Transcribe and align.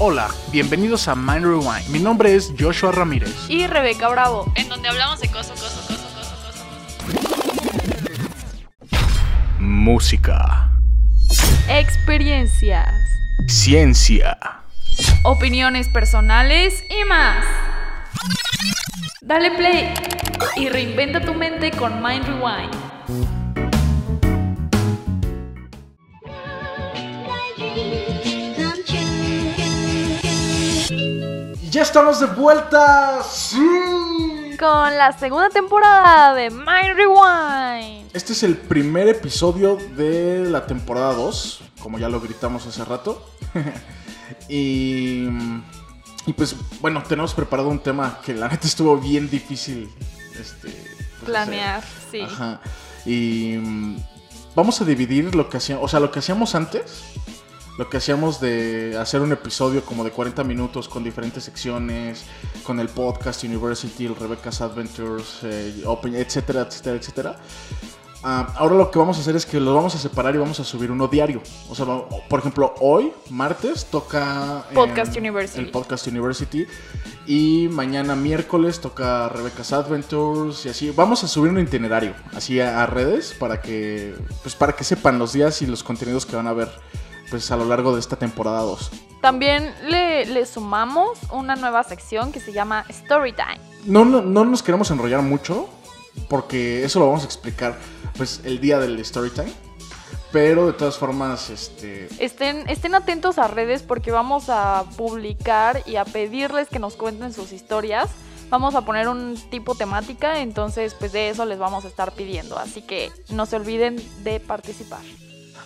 Hola, 0.00 0.30
bienvenidos 0.52 1.08
a 1.08 1.14
Mind 1.14 1.44
Rewind. 1.44 1.88
Mi 1.88 1.98
nombre 1.98 2.34
es 2.34 2.52
Joshua 2.58 2.92
Ramírez. 2.92 3.34
Y 3.48 3.66
Rebeca 3.66 4.08
Bravo, 4.08 4.50
en 4.54 4.68
donde 4.68 4.88
hablamos 4.88 5.20
de 5.20 5.28
cosas, 5.28 5.60
cosas, 5.60 5.86
cosas, 5.86 6.12
cosas, 6.12 6.38
cosas. 6.44 6.64
Música, 9.58 10.70
Experiencias, 11.68 12.88
ciencia, 13.46 14.38
opiniones 15.24 15.88
personales 15.88 16.82
y 16.88 17.04
más. 17.04 17.44
Dale 19.20 19.50
play 19.50 19.92
y 20.56 20.68
reinventa 20.70 21.20
tu 21.20 21.34
mente 21.34 21.70
con 21.72 22.02
Mind 22.02 22.24
Rewind. 22.24 22.97
Ya 31.78 31.82
estamos 31.82 32.18
de 32.18 32.26
vuelta. 32.26 33.22
Sí. 33.22 34.56
Con 34.58 34.98
la 34.98 35.16
segunda 35.16 35.48
temporada 35.48 36.34
de 36.34 36.50
Mind 36.50 36.96
Rewind. 36.96 38.10
Este 38.12 38.32
es 38.32 38.42
el 38.42 38.56
primer 38.56 39.06
episodio 39.06 39.78
de 39.96 40.40
la 40.50 40.66
temporada 40.66 41.14
2, 41.14 41.60
como 41.80 42.00
ya 42.00 42.08
lo 42.08 42.20
gritamos 42.20 42.66
hace 42.66 42.84
rato. 42.84 43.24
y, 44.48 45.28
y 46.26 46.32
pues 46.36 46.56
bueno, 46.80 47.04
tenemos 47.08 47.32
preparado 47.32 47.68
un 47.68 47.78
tema 47.78 48.18
que 48.24 48.34
la 48.34 48.48
neta 48.48 48.66
estuvo 48.66 48.96
bien 48.96 49.30
difícil 49.30 49.88
este, 50.32 50.72
pues, 51.20 51.26
Planear, 51.26 51.84
sí. 52.10 52.22
Ajá. 52.22 52.60
Y 53.06 53.56
mm, 53.56 53.98
vamos 54.56 54.80
a 54.80 54.84
dividir 54.84 55.32
lo 55.36 55.48
que 55.48 55.58
hacíamos, 55.58 55.84
o 55.84 55.88
sea, 55.88 56.00
lo 56.00 56.10
que 56.10 56.18
hacíamos 56.18 56.56
antes. 56.56 57.04
Lo 57.78 57.88
que 57.88 57.98
hacíamos 57.98 58.40
de 58.40 58.98
hacer 58.98 59.20
un 59.20 59.30
episodio 59.30 59.84
como 59.84 60.02
de 60.02 60.10
40 60.10 60.42
minutos 60.42 60.88
con 60.88 61.04
diferentes 61.04 61.44
secciones, 61.44 62.24
con 62.64 62.80
el 62.80 62.88
podcast 62.88 63.44
University, 63.44 64.04
el 64.06 64.16
Rebecca's 64.16 64.60
Adventures, 64.60 65.38
eh, 65.44 65.84
Open, 65.86 66.16
etcétera, 66.16 66.62
etcétera, 66.62 66.96
etcétera. 66.96 67.36
Ah, 68.24 68.52
ahora 68.56 68.74
lo 68.74 68.90
que 68.90 68.98
vamos 68.98 69.16
a 69.18 69.20
hacer 69.20 69.36
es 69.36 69.46
que 69.46 69.60
lo 69.60 69.72
vamos 69.76 69.94
a 69.94 69.98
separar 69.98 70.34
y 70.34 70.38
vamos 70.38 70.58
a 70.58 70.64
subir 70.64 70.90
uno 70.90 71.06
diario. 71.06 71.40
O 71.70 71.76
sea, 71.76 71.86
por 72.28 72.40
ejemplo, 72.40 72.74
hoy, 72.80 73.12
martes, 73.30 73.84
toca 73.84 74.64
em, 74.70 74.74
Podcast 74.74 75.16
University. 75.16 75.60
el 75.60 75.70
Podcast 75.70 76.08
University. 76.08 76.66
Y 77.28 77.68
mañana, 77.70 78.16
miércoles, 78.16 78.80
toca 78.80 79.28
Rebecca's 79.28 79.72
Adventures 79.72 80.66
y 80.66 80.70
así. 80.70 80.90
Vamos 80.90 81.22
a 81.22 81.28
subir 81.28 81.52
un 81.52 81.60
itinerario 81.60 82.14
así 82.34 82.58
a, 82.58 82.82
a 82.82 82.86
redes 82.86 83.36
para 83.38 83.62
que, 83.62 84.16
pues, 84.42 84.56
para 84.56 84.72
que 84.72 84.82
sepan 84.82 85.20
los 85.20 85.32
días 85.32 85.62
y 85.62 85.66
los 85.68 85.84
contenidos 85.84 86.26
que 86.26 86.34
van 86.34 86.48
a 86.48 86.52
ver 86.52 86.70
pues, 87.30 87.50
a 87.50 87.56
lo 87.56 87.64
largo 87.64 87.94
de 87.94 88.00
esta 88.00 88.16
temporada 88.16 88.60
2. 88.62 88.90
También 89.20 89.74
le, 89.88 90.26
le 90.26 90.46
sumamos 90.46 91.18
una 91.32 91.56
nueva 91.56 91.82
sección 91.82 92.32
que 92.32 92.40
se 92.40 92.52
llama 92.52 92.84
Storytime. 92.90 93.60
No, 93.84 94.04
no, 94.04 94.20
no 94.22 94.44
nos 94.44 94.62
queremos 94.62 94.90
enrollar 94.90 95.22
mucho 95.22 95.68
porque 96.28 96.84
eso 96.84 96.98
lo 96.98 97.06
vamos 97.06 97.22
a 97.22 97.26
explicar 97.26 97.76
pues 98.16 98.40
el 98.44 98.60
día 98.60 98.78
del 98.78 98.98
story 99.00 99.30
time. 99.30 99.52
Pero 100.30 100.66
de 100.66 100.74
todas 100.74 100.98
formas, 100.98 101.48
este, 101.48 102.06
Estén, 102.18 102.68
estén 102.68 102.94
atentos 102.94 103.38
a 103.38 103.48
redes 103.48 103.82
porque 103.82 104.10
vamos 104.10 104.50
a 104.50 104.84
publicar 104.96 105.82
y 105.86 105.96
a 105.96 106.04
pedirles 106.04 106.68
que 106.68 106.78
nos 106.78 106.96
cuenten 106.96 107.32
sus 107.32 107.52
historias. 107.52 108.10
Vamos 108.50 108.74
a 108.74 108.82
poner 108.82 109.08
un 109.08 109.36
tipo 109.50 109.74
temática, 109.74 110.40
entonces 110.40 110.94
pues 110.94 111.12
de 111.12 111.30
eso 111.30 111.46
les 111.46 111.58
vamos 111.58 111.86
a 111.86 111.88
estar 111.88 112.12
pidiendo. 112.12 112.58
Así 112.58 112.82
que 112.82 113.10
no 113.30 113.46
se 113.46 113.56
olviden 113.56 113.96
de 114.22 114.38
participar. 114.40 115.00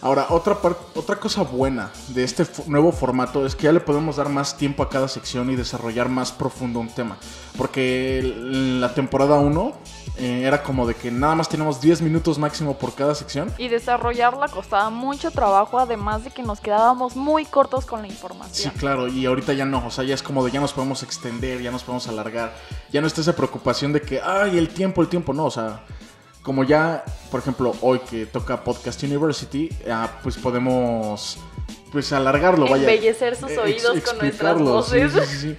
Ahora, 0.02 0.26
otra, 0.30 0.58
otra 0.96 1.16
cosa 1.20 1.42
buena 1.42 1.92
de 2.08 2.24
este 2.24 2.44
nuevo 2.66 2.90
formato 2.90 3.46
es 3.46 3.54
que 3.54 3.64
ya 3.64 3.72
le 3.72 3.78
podemos 3.78 4.16
dar 4.16 4.28
más 4.28 4.56
tiempo 4.56 4.82
a 4.82 4.88
cada 4.88 5.06
sección 5.06 5.48
y 5.48 5.54
desarrollar 5.54 6.08
más 6.08 6.32
profundo 6.32 6.80
un 6.80 6.88
tema. 6.88 7.16
Porque 7.56 8.20
la 8.80 8.92
temporada 8.94 9.36
1 9.36 9.72
era 10.18 10.64
como 10.64 10.88
de 10.88 10.94
que 10.96 11.12
nada 11.12 11.36
más 11.36 11.48
tenemos 11.48 11.80
10 11.80 12.02
minutos 12.02 12.36
máximo 12.36 12.76
por 12.78 12.94
cada 12.96 13.14
sección. 13.14 13.52
Y 13.58 13.68
desarrollarla 13.68 14.48
costaba 14.48 14.90
mucho 14.90 15.30
trabajo, 15.30 15.78
además 15.78 16.24
de 16.24 16.30
que 16.32 16.42
nos 16.42 16.60
quedábamos 16.60 17.14
muy 17.14 17.44
cortos 17.44 17.86
con 17.86 18.02
la 18.02 18.08
Sí, 18.08 18.12
información. 18.14 18.74
claro, 18.78 19.06
y 19.06 19.24
ahorita 19.24 19.52
ya 19.52 19.64
no, 19.64 19.86
o 19.86 19.90
sea, 19.92 20.02
ya 20.02 20.14
es 20.14 20.22
como 20.24 20.44
de 20.44 20.50
ya 20.50 20.60
nos 20.60 20.72
podemos 20.72 21.04
extender, 21.04 21.62
ya 21.62 21.70
nos 21.70 21.84
podemos 21.84 22.08
alargar, 22.08 22.52
ya 22.92 23.00
no 23.00 23.06
está 23.06 23.20
esa 23.20 23.36
preocupación 23.36 23.92
de 23.92 24.00
que, 24.02 24.20
ay, 24.20 24.58
el 24.58 24.68
tiempo, 24.68 25.00
el 25.00 25.08
tiempo, 25.08 25.32
no, 25.32 25.44
o 25.44 25.50
sea, 25.50 25.84
como 26.42 26.64
ya, 26.64 27.04
por 27.30 27.40
ejemplo, 27.40 27.74
hoy 27.80 28.00
que 28.00 28.26
toca 28.26 28.64
Podcast 28.64 29.02
University, 29.02 29.68
ah, 29.90 30.18
pues 30.22 30.36
podemos, 30.36 31.38
pues 31.92 32.12
alargarlo, 32.12 32.66
vaya. 32.68 32.88
Embellecer 32.90 33.36
sus 33.36 33.50
Eh, 33.52 33.58
oídos 33.58 33.96
ex- 33.96 34.08
con 34.10 34.18
nuestras 34.18 34.58
voces. 34.58 35.12
sí, 35.12 35.20
sí, 35.26 35.36
sí. 35.38 35.56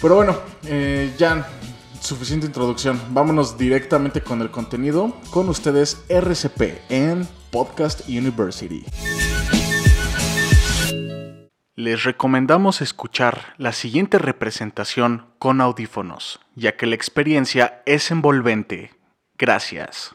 Pero 0.00 0.14
bueno, 0.16 0.36
eh, 0.66 1.12
ya, 1.18 1.46
suficiente 2.00 2.46
introducción, 2.46 3.00
vámonos 3.10 3.56
directamente 3.58 4.20
con 4.22 4.40
el 4.42 4.50
contenido, 4.50 5.14
con 5.30 5.48
ustedes 5.48 6.04
RCP 6.08 6.78
en 6.88 7.26
Podcast 7.50 8.08
University. 8.08 8.84
Les 11.74 12.04
recomendamos 12.04 12.80
escuchar 12.80 13.54
la 13.58 13.72
siguiente 13.72 14.18
representación 14.18 15.26
con 15.38 15.60
audífonos, 15.60 16.40
ya 16.54 16.76
que 16.76 16.86
la 16.86 16.94
experiencia 16.94 17.82
es 17.84 18.10
envolvente. 18.10 18.92
Gracias. 19.38 20.14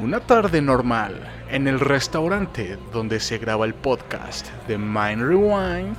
Una 0.00 0.20
tarde 0.20 0.62
normal 0.62 1.28
en 1.50 1.66
el 1.66 1.80
restaurante 1.80 2.78
donde 2.92 3.18
se 3.18 3.38
graba 3.38 3.66
el 3.66 3.74
podcast 3.74 4.46
de 4.68 4.78
Mind 4.78 5.22
Rewind. 5.22 5.96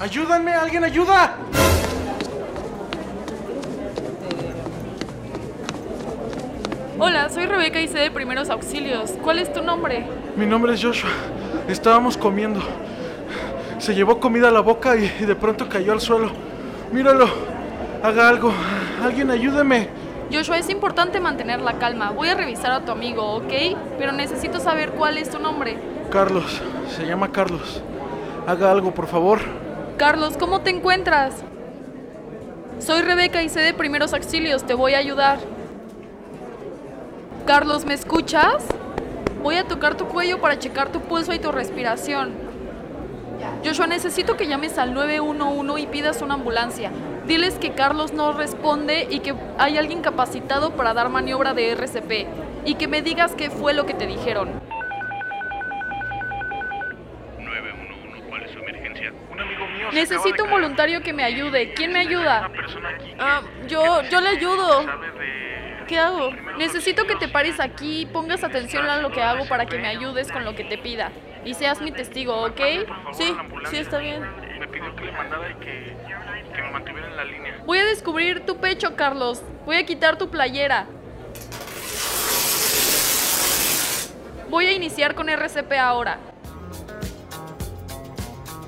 ¡Ayúdenme! 0.00 0.54
¡Alguien 0.54 0.84
ayuda! 0.84 1.36
Hola, 7.00 7.28
soy 7.28 7.44
Rebeca 7.46 7.80
y 7.80 7.88
sé 7.88 7.98
de 7.98 8.10
primeros 8.10 8.48
auxilios. 8.48 9.12
¿Cuál 9.22 9.40
es 9.40 9.52
tu 9.52 9.62
nombre? 9.62 10.06
Mi 10.36 10.46
nombre 10.46 10.72
es 10.72 10.82
Joshua. 10.82 11.10
Estábamos 11.68 12.16
comiendo. 12.16 12.60
Se 13.78 13.94
llevó 13.94 14.18
comida 14.18 14.48
a 14.48 14.52
la 14.52 14.60
boca 14.60 14.96
y, 14.96 15.04
y 15.20 15.24
de 15.26 15.36
pronto 15.36 15.68
cayó 15.68 15.92
al 15.92 16.00
suelo. 16.00 16.30
Míralo. 16.90 17.47
Haga 18.02 18.28
algo. 18.28 18.52
Alguien 19.02 19.30
ayúdeme. 19.30 19.88
Joshua, 20.32 20.58
es 20.58 20.68
importante 20.68 21.20
mantener 21.20 21.60
la 21.60 21.78
calma. 21.78 22.10
Voy 22.10 22.28
a 22.28 22.34
revisar 22.34 22.70
a 22.70 22.84
tu 22.84 22.92
amigo, 22.92 23.36
¿ok? 23.36 23.52
Pero 23.98 24.12
necesito 24.12 24.60
saber 24.60 24.90
cuál 24.90 25.18
es 25.18 25.30
tu 25.30 25.38
nombre. 25.38 25.78
Carlos. 26.10 26.60
Se 26.94 27.06
llama 27.06 27.32
Carlos. 27.32 27.82
Haga 28.46 28.70
algo, 28.70 28.92
por 28.92 29.06
favor. 29.06 29.40
Carlos, 29.96 30.36
¿cómo 30.38 30.60
te 30.60 30.70
encuentras? 30.70 31.34
Soy 32.78 33.02
Rebeca 33.02 33.42
y 33.42 33.48
sé 33.48 33.60
de 33.60 33.74
primeros 33.74 34.14
auxilios. 34.14 34.64
Te 34.64 34.74
voy 34.74 34.94
a 34.94 34.98
ayudar. 34.98 35.38
Carlos, 37.46 37.84
¿me 37.84 37.94
escuchas? 37.94 38.64
Voy 39.42 39.56
a 39.56 39.64
tocar 39.64 39.96
tu 39.96 40.06
cuello 40.06 40.40
para 40.40 40.58
checar 40.58 40.90
tu 40.92 41.00
pulso 41.00 41.32
y 41.32 41.38
tu 41.38 41.50
respiración. 41.52 42.32
Joshua, 43.64 43.86
necesito 43.86 44.36
que 44.36 44.46
llames 44.46 44.78
al 44.78 44.94
911 44.94 45.80
y 45.80 45.86
pidas 45.86 46.22
una 46.22 46.34
ambulancia. 46.34 46.90
Diles 47.28 47.54
que 47.58 47.72
Carlos 47.72 48.12
no 48.14 48.32
responde 48.32 49.06
y 49.10 49.20
que 49.20 49.34
hay 49.58 49.76
alguien 49.76 50.00
capacitado 50.00 50.70
para 50.74 50.94
dar 50.94 51.10
maniobra 51.10 51.52
de 51.52 51.72
RCP. 51.72 52.26
Y 52.64 52.74
que 52.76 52.88
me 52.88 53.02
digas 53.02 53.34
qué 53.36 53.50
fue 53.50 53.74
lo 53.74 53.84
que 53.86 53.92
te 53.94 54.06
dijeron. 54.06 54.48
911, 57.38 58.22
¿cuál 58.28 58.42
es 58.42 58.50
su 58.50 58.58
emergencia? 58.58 59.12
Un 59.30 59.40
amigo 59.40 59.66
mío. 59.68 59.88
Necesito 59.92 60.44
un 60.44 60.50
voluntario 60.50 61.02
que 61.02 61.12
me 61.12 61.22
ayude. 61.22 61.74
¿Quién 61.74 61.92
me 61.92 62.00
ayuda? 62.00 62.48
persona 62.48 62.88
aquí 62.90 63.14
Ah, 63.18 63.42
yo, 63.68 64.02
yo 64.10 64.20
le 64.22 64.28
ayudo. 64.30 64.82
sabe 64.84 65.10
de... 65.12 65.84
¿Qué 65.86 65.98
hago? 65.98 66.30
Necesito 66.58 67.06
que 67.06 67.16
te 67.16 67.28
pares 67.28 67.60
aquí, 67.60 68.06
pongas 68.12 68.44
atención 68.44 68.86
a 68.88 69.00
lo 69.00 69.10
que 69.10 69.22
hago 69.22 69.46
para 69.48 69.64
que 69.66 69.78
me 69.78 69.88
ayudes 69.88 70.30
con 70.32 70.44
lo 70.44 70.54
que 70.54 70.64
te 70.64 70.76
pida. 70.76 71.12
Y 71.44 71.54
seas 71.54 71.80
mi 71.80 71.92
testigo, 71.92 72.34
¿ok? 72.44 72.60
Sí, 73.12 73.34
sí, 73.70 73.76
está 73.78 73.98
bien. 73.98 74.22
Me 74.58 74.66
pidió 74.66 74.94
que 74.96 75.04
le 75.04 75.12
mandara 75.12 75.50
y 75.50 75.54
que, 75.64 75.96
que 76.84 76.92
me 76.92 77.06
en 77.06 77.16
la 77.16 77.24
línea. 77.24 77.62
Voy 77.66 77.78
a 77.78 77.84
descubrir 77.84 78.44
tu 78.44 78.56
pecho, 78.56 78.96
Carlos. 78.96 79.42
Voy 79.64 79.76
a 79.76 79.86
quitar 79.86 80.18
tu 80.18 80.28
playera. 80.28 80.86
Voy 84.50 84.66
a 84.66 84.72
iniciar 84.72 85.14
con 85.14 85.28
RCP 85.28 85.72
ahora. 85.78 86.18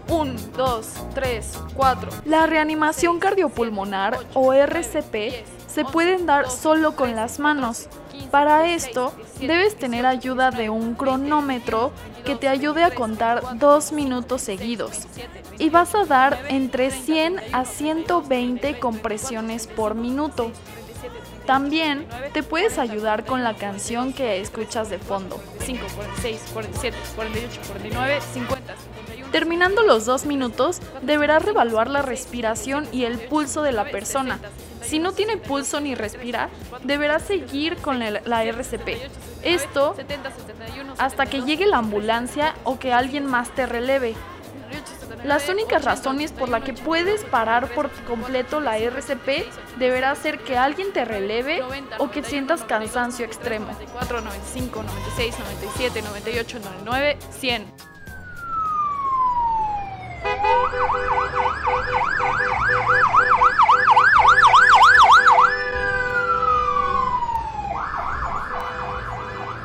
1, 0.09 0.41
2, 0.57 0.95
3, 1.15 1.59
4. 1.75 2.11
La 2.27 2.47
reanimación 2.47 3.19
cardiopulmonar 3.19 4.19
o 4.35 4.53
RCP 4.53 5.45
se 5.67 5.85
pueden 5.85 6.27
dar 6.27 6.51
solo 6.51 6.97
con 6.97 7.17
las 7.17 7.39
manos. 7.39 7.89
Para 8.31 8.73
esto, 8.73 9.13
debes 9.47 9.77
tener 9.77 10.07
ayuda 10.07 10.51
de 10.51 10.71
un 10.71 10.95
cronómetro 10.95 11.93
que 12.25 12.37
te 12.37 12.49
ayude 12.49 12.85
a 12.85 12.95
contar 12.95 13.59
dos 13.59 13.93
minutos 13.93 14.43
seguidos. 14.43 15.07
Y 15.59 15.71
vas 15.71 15.95
a 15.95 16.05
dar 16.05 16.47
entre 16.49 16.91
100 16.91 17.41
a 17.53 17.65
120 17.65 18.79
compresiones 18.79 19.67
por 19.67 19.95
minuto. 19.95 20.53
También 21.47 22.07
te 22.33 22.43
puedes 22.43 22.79
ayudar 22.79 23.25
con 23.25 23.43
la 23.43 23.55
canción 23.55 24.13
que 24.13 24.41
escuchas 24.41 24.91
de 24.91 24.99
fondo. 24.99 25.41
5, 25.61 25.85
46, 25.97 26.41
47, 26.53 26.97
48, 27.17 27.61
49, 27.67 28.21
50, 28.35 28.75
51. 28.77 29.33
Terminando 29.33 29.83
los 29.83 30.05
dos 30.05 30.27
minutos, 30.27 30.81
deberás 31.03 31.45
revaluar 31.45 31.89
la 31.89 32.03
respiración 32.03 32.87
y 32.93 33.05
el 33.05 33.19
pulso 33.19 33.63
de 33.63 33.73
la 33.73 33.91
persona. 33.91 34.39
Si 34.83 34.99
no 34.99 35.13
tiene 35.13 35.37
pulso 35.39 35.81
ni 35.81 35.95
respira, 35.95 36.51
deberás 36.85 37.23
seguir 37.23 37.77
con 37.79 37.99
la 38.01 38.45
RCP. 38.45 39.30
Esto 39.43 39.95
70, 39.97 40.31
71, 40.31 40.95
hasta 40.99 41.27
que 41.27 41.43
llegue 41.43 41.67
la 41.67 41.79
ambulancia 41.79 42.55
o 42.65 42.79
que 42.79 42.93
alguien 42.93 43.27
más 43.27 43.51
te 43.51 43.67
releve. 43.67 44.15
78, 44.71 44.87
79, 45.01 45.29
Las 45.29 45.49
únicas 45.49 45.85
razones 45.85 46.33
por 46.33 46.49
las 46.49 46.63
que 46.63 46.73
puedes 46.75 47.25
parar 47.25 47.69
por 47.75 47.91
completo 48.05 48.61
la 48.61 48.79
RCP 48.79 49.47
deberá 49.79 50.15
ser 50.15 50.39
que 50.41 50.57
alguien 50.57 50.93
te 50.93 51.05
releve 51.05 51.61
90, 51.61 51.97
o 51.97 52.11
que 52.11 52.21
91, 52.21 52.29
sientas 52.29 52.61
92, 52.61 52.69
cansancio 52.69 53.27
extremo. 53.27 53.67
94, 53.67 54.21
95, 54.21 54.83
96, 54.83 55.39
97, 55.39 56.03
98, 56.03 56.59
99, 56.61 57.19
100. 57.31 57.91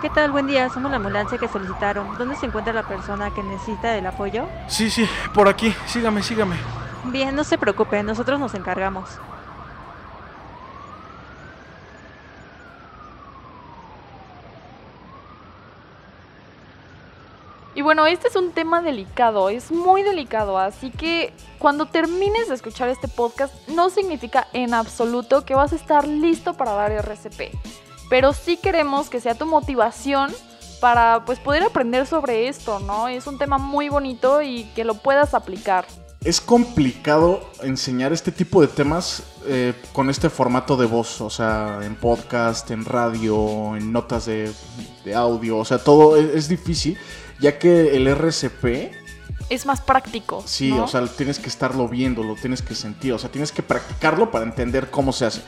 ¿Qué 0.06 0.12
tal? 0.12 0.30
Buen 0.30 0.46
día, 0.46 0.70
somos 0.70 0.92
la 0.92 0.98
ambulancia 0.98 1.40
que 1.40 1.48
solicitaron. 1.48 2.16
¿Dónde 2.20 2.36
se 2.36 2.46
encuentra 2.46 2.72
la 2.72 2.88
persona 2.88 3.34
que 3.34 3.42
necesita 3.42 3.98
el 3.98 4.06
apoyo? 4.06 4.46
Sí, 4.68 4.92
sí, 4.92 5.10
por 5.34 5.48
aquí. 5.48 5.74
Sígame, 5.88 6.22
sígame. 6.22 6.58
Bien, 7.06 7.36
no 7.36 7.44
se 7.44 7.58
preocupe, 7.58 8.04
nosotros 8.04 8.40
nos 8.40 8.54
encargamos. 8.54 9.10
Y 17.74 17.82
bueno, 17.82 18.06
este 18.06 18.28
es 18.28 18.36
un 18.36 18.52
tema 18.52 18.84
delicado, 18.84 19.50
es 19.50 19.72
muy 19.72 20.04
delicado, 20.04 20.60
así 20.60 20.92
que 20.92 21.34
cuando 21.58 21.88
termines 21.88 22.48
de 22.48 22.54
escuchar 22.54 22.90
este 22.90 23.08
podcast 23.08 23.56
no 23.70 23.90
significa 23.90 24.46
en 24.54 24.76
absoluto 24.76 25.46
que 25.46 25.56
vas 25.56 25.74
a 25.74 25.76
estar 25.76 26.08
listo 26.08 26.54
para 26.54 26.74
dar 26.74 26.92
RCP, 26.92 27.56
pero 28.10 28.34
sí 28.34 28.58
queremos 28.58 29.10
que 29.10 29.20
sea 29.20 29.36
tu 29.36 29.46
motivación 29.46 30.32
para 30.80 31.24
pues 31.26 31.40
poder 31.40 31.64
aprender 31.64 32.06
sobre 32.06 32.48
esto, 32.48 32.80
¿no? 32.80 33.08
Es 33.08 33.28
un 33.28 33.38
tema 33.38 33.58
muy 33.58 33.90
bonito 33.90 34.42
y 34.42 34.66
que 34.76 34.84
lo 34.84 34.96
puedas 34.96 35.34
aplicar. 35.34 35.86
Es 36.24 36.42
complicado 36.42 37.48
enseñar 37.62 38.12
este 38.12 38.32
tipo 38.32 38.60
de 38.62 38.68
temas 38.68 39.24
eh, 39.48 39.74
con 39.94 40.10
este 40.10 40.30
formato 40.30 40.76
de 40.76 40.88
voz, 40.88 41.22
o 41.22 41.30
sea, 41.30 41.80
en 41.84 41.96
podcast, 41.96 42.72
en 42.72 42.84
radio, 42.84 43.76
en 43.76 43.92
notas 43.92 44.26
de, 44.26 44.52
de 45.04 45.16
audio, 45.16 45.58
o 45.58 45.66
sea, 45.66 45.78
todo 45.78 46.18
es, 46.18 46.34
es 46.34 46.50
difícil, 46.50 46.98
ya 47.40 47.60
que 47.60 47.96
el 47.96 48.08
RCP, 48.08 48.92
Es 49.50 49.68
más 49.68 49.82
práctico. 49.82 50.44
sí, 50.48 50.72
¿no? 50.72 50.86
o 50.86 50.88
sea, 50.88 51.06
tienes 51.06 51.38
que 51.38 51.48
estarlo 51.48 51.88
viendo, 51.88 52.24
lo 52.24 52.36
tienes 52.36 52.64
que 52.64 52.74
sentir, 52.74 53.14
o 53.14 53.20
sea, 53.20 53.32
tienes 53.32 53.52
que 53.52 53.62
practicarlo 53.62 54.32
para 54.32 54.46
entender 54.46 54.90
cómo 54.90 55.14
se 55.14 55.26
hace, 55.26 55.42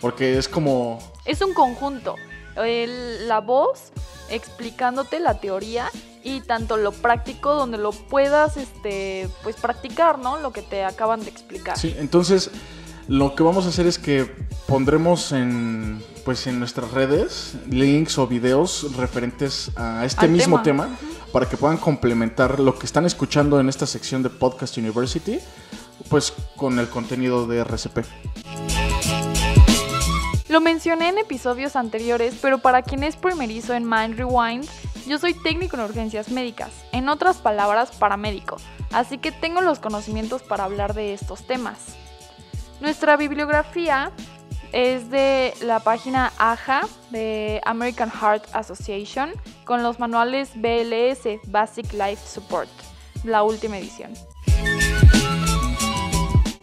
porque 0.00 0.38
es 0.38 0.48
como, 0.48 0.98
Es 1.24 1.40
un 1.42 1.54
conjunto. 1.54 2.14
El- 2.56 3.28
la 3.28 3.40
voz 3.40 3.92
explicándote 4.30 5.20
la 5.20 5.40
teoría 5.40 5.90
y 6.24 6.40
tanto 6.40 6.76
lo 6.76 6.92
práctico 6.92 7.54
donde 7.54 7.78
lo 7.78 7.92
puedas 7.92 8.56
este 8.56 9.28
pues 9.42 9.56
practicar, 9.56 10.18
¿no? 10.18 10.38
Lo 10.38 10.52
que 10.52 10.62
te 10.62 10.84
acaban 10.84 11.20
de 11.22 11.30
explicar. 11.30 11.78
Sí, 11.78 11.94
entonces 11.98 12.50
lo 13.08 13.34
que 13.36 13.42
vamos 13.44 13.66
a 13.66 13.68
hacer 13.68 13.86
es 13.86 13.98
que 13.98 14.24
pondremos 14.66 15.30
en 15.32 16.02
pues 16.24 16.46
en 16.48 16.58
nuestras 16.58 16.90
redes 16.90 17.54
links 17.70 18.18
o 18.18 18.26
videos 18.26 18.96
referentes 18.96 19.70
a 19.76 20.04
este 20.04 20.24
Al 20.24 20.32
mismo 20.32 20.60
tema. 20.62 20.86
tema, 20.86 20.98
para 21.32 21.48
que 21.48 21.56
puedan 21.56 21.76
complementar 21.76 22.58
lo 22.58 22.76
que 22.76 22.86
están 22.86 23.06
escuchando 23.06 23.60
en 23.60 23.68
esta 23.68 23.86
sección 23.86 24.24
de 24.24 24.30
Podcast 24.30 24.76
University 24.78 25.38
pues 26.08 26.32
con 26.56 26.78
el 26.80 26.88
contenido 26.88 27.46
de 27.46 27.58
RCP. 27.60 27.98
Lo 30.56 30.62
mencioné 30.62 31.10
en 31.10 31.18
episodios 31.18 31.76
anteriores, 31.76 32.38
pero 32.40 32.56
para 32.56 32.80
quien 32.80 33.04
es 33.04 33.14
primerizo 33.14 33.74
en 33.74 33.86
Mind 33.86 34.16
Rewind, 34.16 34.66
yo 35.06 35.18
soy 35.18 35.34
técnico 35.34 35.76
en 35.76 35.82
urgencias 35.82 36.30
médicas, 36.30 36.70
en 36.92 37.10
otras 37.10 37.36
palabras, 37.36 37.90
paramédico, 37.90 38.56
así 38.90 39.18
que 39.18 39.32
tengo 39.32 39.60
los 39.60 39.80
conocimientos 39.80 40.42
para 40.42 40.64
hablar 40.64 40.94
de 40.94 41.12
estos 41.12 41.46
temas. 41.46 41.98
Nuestra 42.80 43.18
bibliografía 43.18 44.12
es 44.72 45.10
de 45.10 45.52
la 45.60 45.80
página 45.80 46.32
AHA 46.38 46.88
de 47.10 47.60
American 47.66 48.10
Heart 48.10 48.44
Association 48.54 49.34
con 49.66 49.82
los 49.82 49.98
manuales 49.98 50.52
BLS, 50.54 51.38
Basic 51.48 51.92
Life 51.92 52.26
Support, 52.26 52.70
la 53.24 53.42
última 53.42 53.76
edición. 53.76 54.14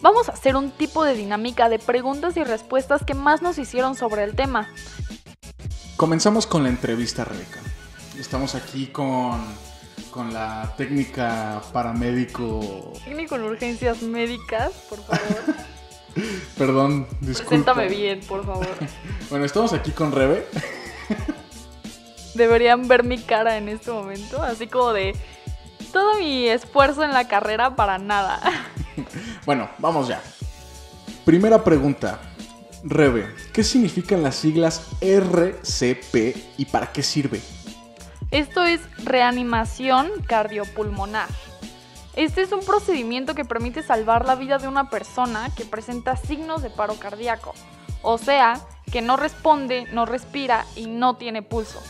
Vamos 0.03 0.27
a 0.27 0.33
hacer 0.33 0.57
un 0.57 0.69
tipo 0.69 1.05
de 1.05 1.15
dinámica 1.15 1.69
de 1.69 1.79
preguntas 1.79 2.35
y 2.35 2.43
respuestas 2.43 3.05
que 3.05 3.13
más 3.13 3.41
nos 3.41 3.57
hicieron 3.57 3.95
sobre 3.95 4.25
el 4.25 4.35
tema. 4.35 4.69
Comenzamos 5.95 6.45
con 6.45 6.63
la 6.63 6.67
entrevista, 6.67 7.23
Rebeca. 7.23 7.61
Estamos 8.19 8.53
aquí 8.53 8.87
con, 8.87 9.39
con 10.11 10.33
la 10.33 10.73
técnica 10.75 11.61
paramédico. 11.71 12.91
Técnico 13.05 13.35
en 13.35 13.43
urgencias 13.43 14.01
médicas, 14.01 14.73
por 14.89 14.99
favor. 15.03 15.21
Perdón, 16.57 17.07
disculpa. 17.21 17.73
Preséntame 17.73 17.87
bien, 17.87 18.19
por 18.27 18.45
favor. 18.45 18.67
Bueno, 19.29 19.45
estamos 19.45 19.71
aquí 19.71 19.91
con 19.91 20.11
Rebe. 20.11 20.45
Deberían 22.35 22.89
ver 22.89 23.05
mi 23.05 23.19
cara 23.19 23.55
en 23.55 23.69
este 23.69 23.89
momento, 23.89 24.43
así 24.43 24.67
como 24.67 24.91
de 24.91 25.15
todo 25.91 26.15
mi 26.19 26.47
esfuerzo 26.47 27.03
en 27.03 27.11
la 27.11 27.27
carrera 27.27 27.75
para 27.75 27.97
nada. 27.97 28.39
Bueno, 29.45 29.69
vamos 29.79 30.07
ya. 30.07 30.21
Primera 31.25 31.63
pregunta. 31.63 32.21
Rebe, 32.83 33.33
¿qué 33.51 33.63
significan 33.63 34.23
las 34.23 34.35
siglas 34.35 34.87
RCP 35.01 36.37
y 36.57 36.65
para 36.65 36.91
qué 36.91 37.01
sirve? 37.01 37.41
Esto 38.31 38.63
es 38.63 38.81
reanimación 39.03 40.09
cardiopulmonar. 40.27 41.27
Este 42.15 42.41
es 42.41 42.51
un 42.51 42.63
procedimiento 42.65 43.35
que 43.35 43.45
permite 43.45 43.83
salvar 43.83 44.25
la 44.25 44.35
vida 44.35 44.57
de 44.59 44.67
una 44.67 44.89
persona 44.89 45.49
que 45.55 45.65
presenta 45.65 46.15
signos 46.15 46.61
de 46.61 46.69
paro 46.69 46.95
cardíaco, 46.95 47.53
o 48.01 48.17
sea, 48.17 48.59
que 48.91 49.01
no 49.01 49.17
responde, 49.17 49.87
no 49.91 50.05
respira 50.05 50.65
y 50.75 50.87
no 50.87 51.15
tiene 51.15 51.41
pulso. 51.41 51.81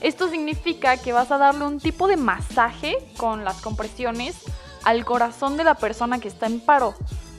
Esto 0.00 0.28
significa 0.28 0.96
que 0.96 1.12
vas 1.12 1.30
a 1.30 1.38
darle 1.38 1.64
un 1.64 1.78
tipo 1.78 2.08
de 2.08 2.16
masaje 2.16 2.96
con 3.16 3.44
las 3.44 3.60
compresiones 3.60 4.36
al 4.84 5.04
corazón 5.04 5.56
de 5.56 5.64
la 5.64 5.74
persona 5.74 6.18
que 6.18 6.28
está 6.28 6.46
en 6.46 6.60
paro, 6.60 6.94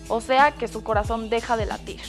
o 0.07 0.21
sea, 0.21 0.51
que 0.51 0.67
su 0.67 0.83
corazón 0.83 1.29
deja 1.29 1.57
de 1.57 1.65
latir. 1.65 2.01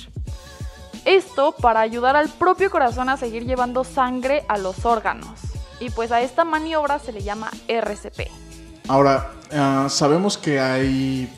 Esto 1.05 1.53
para 1.53 1.81
ayudar 1.81 2.17
al 2.17 2.29
propio 2.29 2.71
corazón 2.71 3.09
a 3.09 3.17
seguir 3.17 3.45
llevando 3.45 3.85
sangre 3.85 4.45
a 4.49 4.57
los 4.57 4.87
órganos. 4.87 5.39
Y 5.81 5.91
pues 5.91 6.13
a 6.13 6.23
esta 6.23 6.45
maniobra 6.45 6.99
se 6.99 7.13
le 7.13 7.23
llama 7.23 7.51
RCP. 7.69 8.31
Ahora, 8.89 9.33
ah, 9.53 9.87
sabemos 9.91 10.39
que 10.39 10.61
hay, 10.61 11.31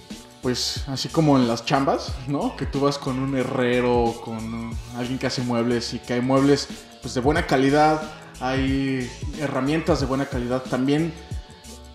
pues, 0.42 0.84
así 0.88 1.08
como 1.08 1.36
en 1.36 1.48
las 1.48 1.64
chambas, 1.64 2.12
¿no? 2.28 2.56
Que 2.56 2.66
tú 2.66 2.80
vas 2.80 2.98
con 2.98 3.18
un 3.18 3.36
herrero, 3.36 4.14
con 4.24 4.76
alguien 4.96 5.18
que 5.18 5.26
hace 5.26 5.42
muebles 5.42 5.94
y 5.94 5.98
que 5.98 6.14
hay 6.14 6.20
muebles, 6.20 6.68
pues, 7.02 7.14
de 7.14 7.20
buena 7.20 7.46
calidad, 7.46 8.02
hay 8.40 9.10
herramientas 9.40 10.00
de 10.00 10.06
buena 10.06 10.26
calidad. 10.26 10.62
También 10.62 11.12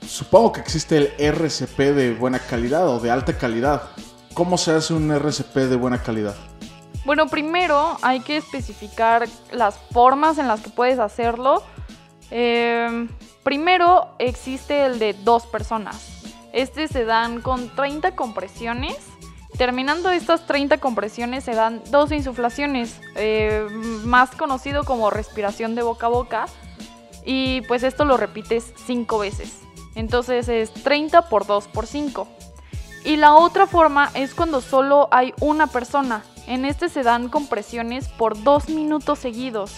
supongo 0.08 0.54
que 0.54 0.62
existe 0.62 0.98
el 0.98 1.14
RCP 1.18 1.78
de 1.78 2.14
buena 2.14 2.40
calidad 2.40 2.88
o 2.88 3.00
de 3.00 3.12
alta 3.12 3.38
calidad. 3.38 3.84
¿Cómo 4.34 4.58
se 4.58 4.72
hace 4.72 4.94
un 4.94 5.12
RCP 5.12 5.56
de 5.56 5.76
buena 5.76 6.02
calidad? 6.02 6.36
Bueno, 7.06 7.28
primero 7.28 7.98
hay 8.02 8.20
que 8.20 8.38
especificar 8.38 9.28
las 9.52 9.78
formas 9.92 10.38
en 10.38 10.48
las 10.48 10.62
que 10.62 10.70
puedes 10.70 11.00
hacerlo. 11.00 11.64
Eh, 12.30 13.08
primero 13.44 14.10
existe 14.20 14.86
el 14.86 15.00
de 15.00 15.14
dos 15.14 15.46
personas. 15.48 16.22
Este 16.54 16.88
se 16.88 17.06
dan 17.06 17.42
con 17.42 17.74
30 17.76 18.16
compresiones. 18.16 18.98
Terminando 19.62 20.10
estas 20.10 20.48
30 20.48 20.80
compresiones 20.80 21.44
se 21.44 21.54
dan 21.54 21.84
dos 21.92 22.12
insuflaciones, 22.12 23.00
eh, 23.14 23.68
más 24.06 24.32
conocido 24.32 24.84
como 24.84 25.12
respiración 25.12 25.76
de 25.76 25.84
boca 25.84 26.08
a 26.08 26.10
boca. 26.10 26.46
Y 27.24 27.62
pues 27.68 27.84
esto 27.84 28.04
lo 28.04 28.18
repites 28.18 28.74
5 28.88 29.20
veces. 29.20 29.60
Entonces 29.94 30.50
es 30.50 30.74
30 30.74 31.30
por 31.30 31.46
2 31.46 31.68
por 31.68 31.86
5. 31.86 32.28
Y 33.06 33.18
la 33.18 33.36
otra 33.36 33.68
forma 33.68 34.10
es 34.16 34.34
cuando 34.34 34.62
solo 34.62 35.10
hay 35.12 35.32
una 35.42 35.68
persona. 35.68 36.24
En 36.48 36.66
este 36.66 36.90
se 36.90 37.04
dan 37.04 37.30
compresiones 37.30 38.08
por 38.08 38.42
dos 38.42 38.68
minutos 38.68 39.20
seguidos. 39.20 39.74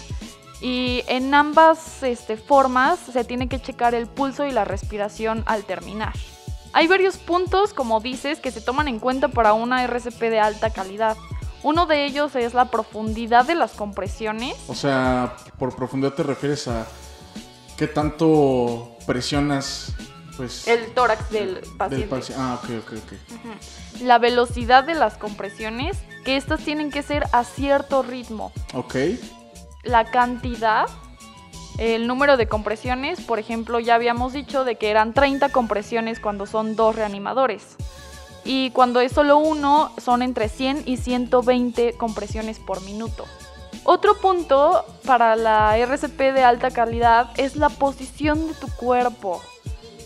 Y 0.62 1.04
en 1.10 1.34
ambas 1.34 2.04
este, 2.04 2.38
formas 2.38 3.00
se 3.00 3.26
tiene 3.26 3.50
que 3.50 3.60
checar 3.60 3.96
el 3.96 4.08
pulso 4.08 4.46
y 4.46 4.54
la 4.54 4.64
respiración 4.64 5.44
al 5.46 5.66
terminar. 5.66 6.14
Hay 6.74 6.88
varios 6.88 7.18
puntos, 7.18 7.74
como 7.74 8.00
dices, 8.00 8.40
que 8.40 8.52
se 8.52 8.60
toman 8.62 8.88
en 8.88 9.00
cuenta 9.00 9.28
para 9.28 9.54
una 9.54 9.84
RCP 9.84 10.20
de 10.30 10.40
alta 10.40 10.72
calidad. 10.72 11.16
Uno 11.62 11.86
de 11.86 12.06
ellos 12.06 12.36
es 12.36 12.54
la 12.54 12.66
profundidad 12.72 13.46
de 13.46 13.56
las 13.56 13.72
compresiones. 13.72 14.56
O 14.68 14.76
sea, 14.76 15.36
por 15.60 15.76
profundidad 15.76 16.14
te 16.14 16.24
refieres 16.24 16.68
a 16.68 16.86
qué 17.78 17.88
tanto 17.88 18.98
presionas 19.08 19.94
pues 20.36 20.68
El 20.68 20.94
tórax 20.96 21.30
del 21.30 21.62
del 21.62 21.78
paciente. 21.78 22.10
paci- 22.10 22.34
Ah, 22.36 22.60
ok, 22.62 22.70
ok, 22.84 22.94
ok. 23.04 24.02
La 24.02 24.18
velocidad 24.18 24.84
de 24.84 24.96
las 24.96 25.16
compresiones, 25.16 25.96
que 26.26 26.36
estas 26.38 26.60
tienen 26.62 26.90
que 26.90 27.04
ser 27.04 27.24
a 27.32 27.44
cierto 27.44 28.02
ritmo. 28.02 28.52
Ok. 28.74 28.96
La 29.84 30.06
cantidad, 30.06 30.88
el 31.78 32.08
número 32.08 32.38
de 32.38 32.48
compresiones, 32.48 33.22
por 33.22 33.40
ejemplo, 33.40 33.80
ya 33.80 33.96
habíamos 33.96 34.34
dicho 34.34 34.64
de 34.64 34.76
que 34.76 34.90
eran 34.90 35.14
30 35.14 35.50
compresiones 35.50 36.20
cuando 36.20 36.46
son 36.46 36.76
dos 36.76 36.96
reanimadores. 36.96 37.76
Y 38.46 38.72
cuando 38.72 39.00
es 39.00 39.12
solo 39.12 39.38
uno, 39.38 39.92
son 39.98 40.22
entre 40.22 40.50
100 40.50 40.84
y 40.86 40.98
120 40.98 41.94
compresiones 41.94 42.60
por 42.60 42.82
minuto. 42.82 43.26
Otro 43.86 44.18
punto 44.18 44.86
para 45.06 45.36
la 45.36 45.78
RCP 45.78 46.18
de 46.34 46.44
alta 46.44 46.72
calidad 46.72 47.32
es 47.38 47.56
la 47.56 47.70
posición 47.70 48.48
de 48.48 48.54
tu 48.54 48.68
cuerpo. 48.76 49.42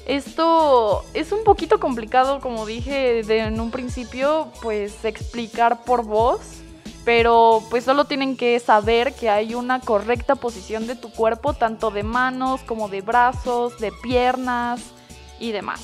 Esto 0.08 1.04
es 1.14 1.32
un 1.32 1.44
poquito 1.44 1.80
complicado, 1.80 2.40
como 2.40 2.66
dije 2.66 3.20
en 3.20 3.60
un 3.60 3.72
principio, 3.72 4.48
pues 4.62 5.04
explicar 5.04 5.84
por 5.84 6.06
voz, 6.06 6.62
pero 7.08 7.64
pues 7.70 7.86
solo 7.86 8.04
tienen 8.04 8.36
que 8.36 8.60
saber 8.60 9.14
que 9.14 9.30
hay 9.30 9.56
una 9.56 9.80
correcta 9.80 10.36
posición 10.36 10.88
de 10.88 10.96
tu 10.96 11.10
cuerpo, 11.10 11.54
tanto 11.54 11.90
de 11.90 12.04
manos 12.04 12.60
como 12.64 12.90
de 12.90 13.00
brazos, 13.00 13.80
de 13.80 13.94
piernas 13.94 14.82
y 15.40 15.54
demás. 15.54 15.80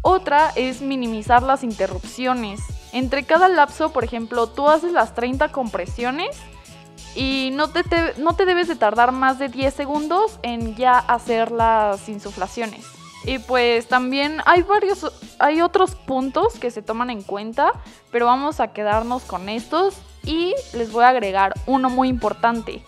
Otra 0.00 0.52
es 0.54 0.80
minimizar 0.80 1.42
las 1.42 1.64
interrupciones. 1.64 2.60
Entre 2.92 3.24
cada 3.24 3.48
lapso, 3.48 3.92
por 3.92 4.04
ejemplo, 4.04 4.46
tú 4.46 4.68
haces 4.68 4.92
las 4.92 5.12
30 5.12 5.50
compresiones 5.50 6.36
y 7.16 7.50
no 7.54 7.70
te, 7.70 7.82
no 8.18 8.36
te 8.36 8.46
debes 8.46 8.68
de 8.68 8.76
tardar 8.76 9.10
más 9.10 9.40
de 9.40 9.48
10 9.48 9.74
segundos 9.74 10.38
en 10.44 10.76
ya 10.76 11.00
hacer 11.00 11.50
las 11.50 12.08
insuflaciones. 12.08 12.86
Y 13.24 13.40
pues 13.40 13.88
también 13.88 14.40
hay 14.46 14.62
varios, 14.62 15.10
hay 15.40 15.62
otros 15.62 15.96
puntos 15.96 16.60
que 16.60 16.70
se 16.70 16.80
toman 16.80 17.10
en 17.10 17.24
cuenta, 17.24 17.72
pero 18.12 18.26
vamos 18.26 18.60
a 18.60 18.68
quedarnos 18.68 19.24
con 19.24 19.48
estos 19.48 19.96
y 20.28 20.54
les 20.74 20.92
voy 20.92 21.04
a 21.04 21.08
agregar 21.08 21.54
uno 21.66 21.88
muy 21.90 22.08
importante. 22.08 22.82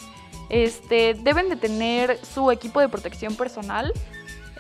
Este, 0.50 1.14
deben 1.14 1.49
de 1.49 1.56
tener 1.56 2.18
su 2.35 2.50
equipo 2.50 2.80
de 2.80 2.88
protección 2.88 3.35
personal, 3.37 3.92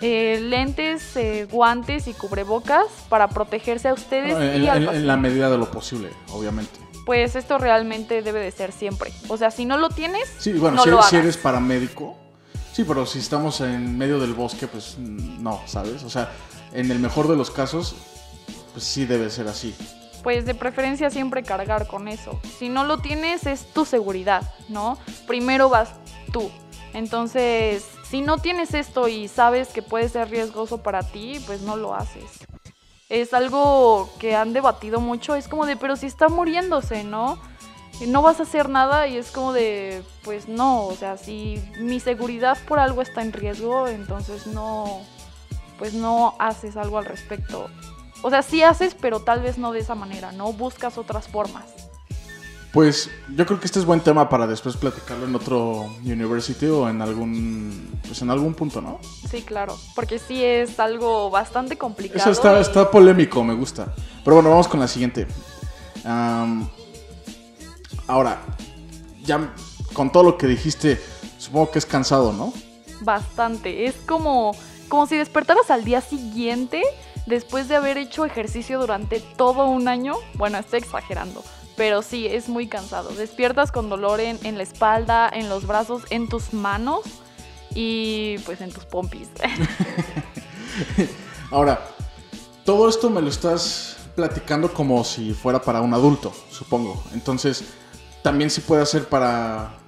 eh, 0.00 0.38
lentes, 0.42 1.16
eh, 1.16 1.46
guantes 1.50 2.06
y 2.06 2.14
cubrebocas 2.14 2.86
para 3.08 3.28
protegerse 3.28 3.88
a 3.88 3.94
ustedes 3.94 4.32
Bueno, 4.34 4.52
en, 4.52 4.62
y 4.64 4.68
al 4.68 4.82
en- 4.88 4.94
en 4.94 5.06
la 5.06 5.16
medida 5.16 5.50
de 5.50 5.58
lo 5.58 5.70
posible, 5.70 6.10
obviamente. 6.32 6.78
pues 7.04 7.34
esto 7.36 7.58
realmente 7.58 8.22
debe 8.22 8.40
de 8.40 8.50
ser 8.52 8.72
siempre. 8.72 9.12
O 9.28 9.36
sea, 9.36 9.50
si 9.50 9.64
no 9.66 9.76
lo 9.76 9.88
tienes, 9.90 10.22
Sí, 10.38 10.52
bueno, 10.52 10.76
no 10.76 10.84
si, 10.84 10.90
lo 10.90 10.96
eres, 10.98 11.06
si 11.10 11.16
hagas. 11.16 11.24
eres 11.26 11.36
paramédico, 11.36 12.16
sí, 12.72 12.84
pero 12.84 13.04
si 13.04 13.18
estamos 13.18 13.60
en 13.60 13.98
medio 13.98 14.18
del 14.20 14.32
bosque, 14.32 14.68
pues 14.68 14.94
mm, 14.96 15.42
no, 15.42 15.60
¿sabes? 15.66 16.02
O 16.04 16.08
sea, 16.10 16.30
en 16.72 16.90
el 16.90 16.98
mejor 17.00 17.26
de 17.28 17.36
los 17.36 17.50
casos, 17.50 17.96
pues 18.72 18.84
sí 18.84 19.04
debe 19.06 19.28
ser 19.28 19.48
así. 19.48 19.74
Pues 20.22 20.44
de 20.44 20.54
preferencia 20.54 21.10
siempre 21.10 21.42
cargar 21.42 21.86
con 21.86 22.08
eso. 22.08 22.38
Si 22.58 22.68
no 22.68 22.84
lo 22.84 22.98
tienes 22.98 23.46
es 23.46 23.66
tu 23.72 23.84
seguridad, 23.84 24.42
¿no? 24.68 24.98
Primero 25.26 25.68
vas 25.68 25.92
tú. 26.32 26.50
Entonces, 26.92 27.86
si 28.08 28.20
no 28.20 28.38
tienes 28.38 28.74
esto 28.74 29.08
y 29.08 29.28
sabes 29.28 29.68
que 29.68 29.82
puede 29.82 30.08
ser 30.08 30.30
riesgoso 30.30 30.82
para 30.82 31.02
ti, 31.02 31.40
pues 31.46 31.62
no 31.62 31.76
lo 31.76 31.94
haces. 31.94 32.46
Es 33.08 33.34
algo 33.34 34.10
que 34.18 34.36
han 34.36 34.52
debatido 34.52 35.00
mucho, 35.00 35.34
es 35.34 35.48
como 35.48 35.66
de, 35.66 35.76
pero 35.76 35.96
si 35.96 36.06
está 36.06 36.28
muriéndose, 36.28 37.04
¿no? 37.04 37.38
No 38.06 38.22
vas 38.22 38.40
a 38.40 38.44
hacer 38.44 38.68
nada 38.68 39.06
y 39.08 39.16
es 39.16 39.30
como 39.30 39.52
de, 39.52 40.02
pues 40.24 40.48
no, 40.48 40.86
o 40.86 40.94
sea, 40.94 41.16
si 41.16 41.62
mi 41.78 42.00
seguridad 42.00 42.56
por 42.66 42.78
algo 42.78 43.02
está 43.02 43.20
en 43.20 43.32
riesgo, 43.32 43.88
entonces 43.88 44.46
no, 44.46 45.02
pues 45.78 45.92
no 45.92 46.34
haces 46.38 46.76
algo 46.76 46.98
al 46.98 47.04
respecto. 47.04 47.68
O 48.22 48.30
sea, 48.30 48.42
sí 48.42 48.62
haces, 48.62 48.94
pero 49.00 49.20
tal 49.20 49.40
vez 49.42 49.56
no 49.58 49.72
de 49.72 49.80
esa 49.80 49.94
manera, 49.94 50.32
¿no? 50.32 50.52
Buscas 50.52 50.98
otras 50.98 51.28
formas. 51.28 51.64
Pues 52.72 53.10
yo 53.34 53.46
creo 53.46 53.58
que 53.58 53.66
este 53.66 53.80
es 53.80 53.84
buen 53.84 54.00
tema 54.00 54.28
para 54.28 54.46
después 54.46 54.76
platicarlo 54.76 55.26
en 55.26 55.34
otro 55.34 55.86
university 56.04 56.66
o 56.66 56.88
en 56.88 57.02
algún, 57.02 57.98
pues 58.06 58.22
en 58.22 58.30
algún 58.30 58.54
punto, 58.54 58.80
¿no? 58.80 59.00
Sí, 59.28 59.42
claro. 59.42 59.76
Porque 59.96 60.20
sí 60.20 60.44
es 60.44 60.78
algo 60.78 61.30
bastante 61.30 61.76
complicado. 61.76 62.20
Eso 62.20 62.30
está, 62.30 62.58
y- 62.58 62.60
está 62.60 62.88
polémico, 62.90 63.42
me 63.42 63.54
gusta. 63.54 63.92
Pero 64.24 64.36
bueno, 64.36 64.50
vamos 64.50 64.68
con 64.68 64.78
la 64.78 64.86
siguiente. 64.86 65.26
Ahora, 68.06 68.40
ya 69.24 69.52
con 69.92 70.10
todo 70.12 70.22
lo 70.22 70.38
que 70.38 70.46
dijiste, 70.46 71.00
supongo 71.38 71.70
que 71.72 71.78
es 71.78 71.86
cansado, 71.86 72.32
¿no? 72.32 72.52
Bastante. 73.00 73.86
Es 73.86 73.94
como, 74.06 74.52
como 74.88 75.06
si 75.06 75.16
despertaras 75.16 75.70
al 75.70 75.84
día 75.84 76.00
siguiente 76.00 76.82
después 77.30 77.68
de 77.68 77.76
haber 77.76 77.96
hecho 77.96 78.26
ejercicio 78.26 78.78
durante 78.78 79.20
todo 79.20 79.64
un 79.66 79.88
año. 79.88 80.16
Bueno, 80.34 80.58
estoy 80.58 80.80
exagerando. 80.80 81.42
Pero 81.76 82.02
sí, 82.02 82.26
es 82.26 82.50
muy 82.50 82.68
cansado. 82.68 83.08
Despiertas 83.10 83.72
con 83.72 83.88
dolor 83.88 84.20
en, 84.20 84.38
en 84.44 84.58
la 84.58 84.64
espalda, 84.64 85.30
en 85.32 85.48
los 85.48 85.66
brazos, 85.66 86.02
en 86.10 86.28
tus 86.28 86.52
manos 86.52 87.00
y 87.74 88.36
pues 88.44 88.60
en 88.60 88.70
tus 88.70 88.84
pompis. 88.84 89.28
Ahora, 91.50 91.80
todo 92.64 92.88
esto 92.88 93.08
me 93.08 93.22
lo 93.22 93.28
estás 93.28 93.96
platicando 94.14 94.72
como 94.74 95.02
si 95.04 95.32
fuera 95.32 95.62
para 95.62 95.80
un 95.80 95.94
adulto, 95.94 96.32
supongo. 96.50 97.02
Entonces, 97.14 97.64
también 98.22 98.50
sí 98.50 98.60
puede 98.60 98.84
ser 98.84 99.08
para 99.08 99.78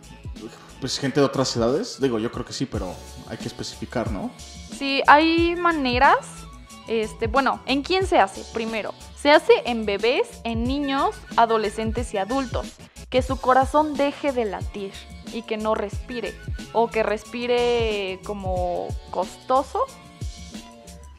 pues, 0.80 0.99
gente 0.99 1.20
de 1.20 1.26
otras 1.26 1.54
edades. 1.56 2.00
Digo, 2.00 2.18
yo 2.18 2.32
creo 2.32 2.44
que 2.44 2.52
sí, 2.52 2.66
pero 2.66 2.94
hay 3.28 3.37
que 3.37 3.46
especificar, 3.46 4.11
¿no? 4.11 4.30
Sí, 4.76 5.02
hay 5.06 5.54
maneras. 5.56 6.41
Este, 7.00 7.26
bueno, 7.26 7.61
¿en 7.64 7.80
quién 7.82 8.06
se 8.06 8.18
hace? 8.18 8.44
Primero, 8.52 8.92
se 9.16 9.30
hace 9.30 9.54
en 9.64 9.87
bebés, 9.87 10.28
en 10.44 10.64
niños, 10.64 11.16
adolescentes 11.38 12.12
y 12.12 12.18
adultos. 12.18 12.66
Que 13.08 13.22
su 13.22 13.40
corazón 13.40 13.94
deje 13.94 14.32
de 14.32 14.44
latir 14.44 14.92
y 15.32 15.40
que 15.40 15.56
no 15.56 15.75
respire. 15.75 16.34
O 16.75 16.88
que 16.88 17.02
respire 17.02 18.20
como 18.26 18.88
costoso. 19.11 19.80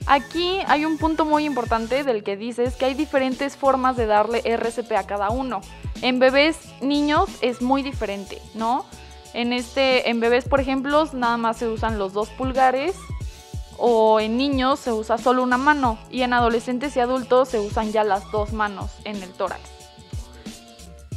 Aquí 0.06 0.60
hay 0.68 0.86
un 0.86 1.00
punto 1.00 1.26
muy 1.26 1.44
importante 1.46 2.04
del 2.04 2.24
que 2.24 2.38
dices 2.38 2.76
que 2.76 2.86
hay 2.86 2.94
diferentes 2.94 3.58
formas 3.58 3.98
de 3.98 4.06
darle 4.06 4.44
RCP 4.46 4.92
a 4.92 5.08
cada 5.08 5.32
uno. 5.32 5.62
En 6.04 6.20
bebés, 6.20 6.58
niños 6.82 7.32
es 7.42 7.64
muy 7.64 7.82
diferente, 7.82 8.40
¿no? 8.54 8.86
En 9.34 9.54
este, 9.54 10.12
en 10.12 10.20
bebés, 10.20 10.48
por 10.48 10.60
ejemplo, 10.60 11.10
nada 11.14 11.38
más 11.38 11.58
se 11.58 11.68
usan 11.68 11.98
los 11.98 12.14
dos 12.14 12.30
pulgares 12.30 12.96
o 13.78 14.20
en 14.20 14.38
niños 14.38 14.80
se 14.80 14.92
usa 14.92 15.18
solo 15.18 15.44
una 15.44 15.58
mano 15.58 15.98
y 16.12 16.22
en 16.22 16.34
adolescentes 16.34 16.96
y 16.96 17.00
adultos 17.00 17.50
se 17.50 17.60
usan 17.60 17.92
ya 17.92 18.04
las 18.04 18.30
dos 18.32 18.54
manos 18.54 18.92
en 19.06 19.22
el 19.22 19.30
tórax. 19.32 19.62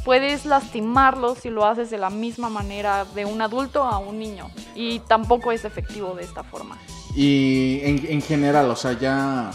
Puedes 0.05 0.45
lastimarlos 0.45 1.39
si 1.39 1.49
lo 1.49 1.65
haces 1.65 1.89
de 1.89 1.97
la 1.97 2.09
misma 2.09 2.49
manera 2.49 3.03
de 3.13 3.25
un 3.25 3.41
adulto 3.41 3.83
a 3.83 3.97
un 3.97 4.19
niño 4.19 4.49
y 4.73 4.99
tampoco 4.99 5.51
es 5.51 5.65
efectivo 5.65 6.15
de 6.15 6.23
esta 6.23 6.43
forma. 6.43 6.77
Y 7.13 7.81
en, 7.83 8.05
en 8.09 8.21
general, 8.21 8.69
o 8.71 8.75
sea, 8.75 8.93
ya 8.93 9.51